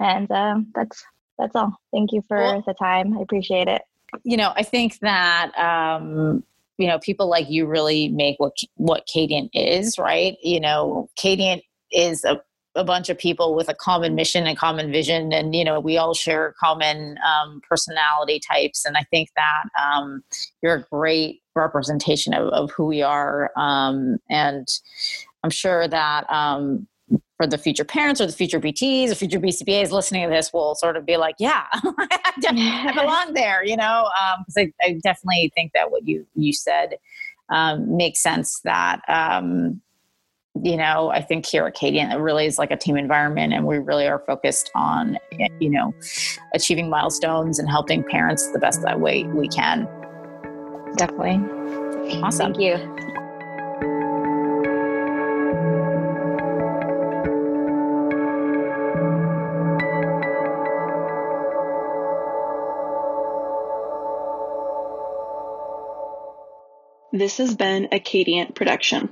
and 0.00 0.30
um, 0.30 0.68
that's 0.74 1.04
that's 1.38 1.54
all. 1.54 1.76
Thank 1.92 2.12
you 2.12 2.22
for 2.28 2.38
well, 2.38 2.64
the 2.66 2.74
time. 2.74 3.16
I 3.16 3.22
appreciate 3.22 3.68
it. 3.68 3.82
You 4.24 4.36
know, 4.36 4.52
I 4.56 4.62
think 4.62 4.98
that 5.00 5.56
um, 5.58 6.42
you 6.78 6.86
know 6.86 6.98
people 6.98 7.28
like 7.28 7.48
you 7.50 7.66
really 7.66 8.08
make 8.08 8.36
what 8.38 8.56
what 8.76 9.06
Kadiant 9.06 9.50
is, 9.52 9.98
right? 9.98 10.36
You 10.42 10.60
know, 10.60 11.08
Kadiant 11.18 11.62
is 11.90 12.24
a 12.24 12.40
a 12.76 12.84
bunch 12.84 13.08
of 13.08 13.16
people 13.16 13.54
with 13.54 13.70
a 13.70 13.74
common 13.74 14.14
mission 14.14 14.46
and 14.46 14.58
common 14.58 14.92
vision. 14.92 15.32
And 15.32 15.54
you 15.54 15.64
know 15.64 15.80
we 15.80 15.96
all 15.96 16.14
share 16.14 16.54
common 16.60 17.18
um, 17.26 17.60
personality 17.68 18.38
types. 18.38 18.84
And 18.84 18.96
i 18.96 19.02
think 19.10 19.30
that 19.34 19.64
um, 19.82 20.22
you're 20.62 20.74
a 20.76 20.84
great 20.92 21.40
representation 21.54 22.34
of, 22.34 22.48
of 22.48 22.70
who 22.70 22.84
we 22.84 23.02
are. 23.02 23.50
Um, 23.56 24.18
and 24.28 24.68
i'm 25.42 25.50
sure 25.50 25.88
that 25.88 26.30
um, 26.30 26.86
for 27.36 27.46
the 27.46 27.58
future 27.58 27.84
parents 27.84 28.20
or 28.20 28.26
the 28.26 28.32
future 28.32 28.60
PTs 28.60 29.10
or 29.10 29.14
future 29.14 29.38
BCBAs 29.38 29.90
listening 29.90 30.28
to 30.28 30.34
this 30.34 30.52
will 30.52 30.74
sort 30.74 30.96
of 30.96 31.04
be 31.04 31.18
like, 31.18 31.36
yeah, 31.38 31.66
I 31.72 32.92
belong 32.94 33.34
there, 33.34 33.64
you 33.64 33.76
know, 33.76 34.08
because 34.38 34.56
um, 34.56 34.72
I, 34.82 34.86
I, 34.86 35.00
definitely 35.02 35.52
think 35.54 35.72
that 35.74 35.90
what 35.90 36.06
you 36.06 36.26
you 36.34 36.52
said 36.52 36.96
um, 37.50 37.96
makes 37.96 38.22
sense. 38.22 38.60
That 38.64 39.02
um, 39.08 39.82
you 40.62 40.76
know, 40.76 41.10
I 41.10 41.22
think 41.22 41.46
here 41.46 41.66
at 41.66 41.76
Kadiant, 41.76 42.12
it 42.12 42.18
really 42.18 42.46
is 42.46 42.58
like 42.58 42.70
a 42.70 42.76
team 42.76 42.96
environment, 42.96 43.52
and 43.52 43.66
we 43.66 43.78
really 43.78 44.06
are 44.06 44.18
focused 44.20 44.70
on 44.74 45.18
you 45.60 45.70
know 45.70 45.94
achieving 46.54 46.88
milestones 46.90 47.58
and 47.58 47.68
helping 47.68 48.02
parents 48.04 48.50
the 48.52 48.58
best 48.58 48.82
that 48.82 49.00
way 49.00 49.24
we 49.24 49.48
can. 49.48 49.88
Definitely. 50.96 51.40
Awesome. 52.22 52.54
Thank 52.54 52.60
you. 52.60 52.96
This 67.12 67.38
has 67.38 67.54
been 67.54 67.86
a 67.92 67.98
Kadiant 67.98 68.54
production. 68.54 69.08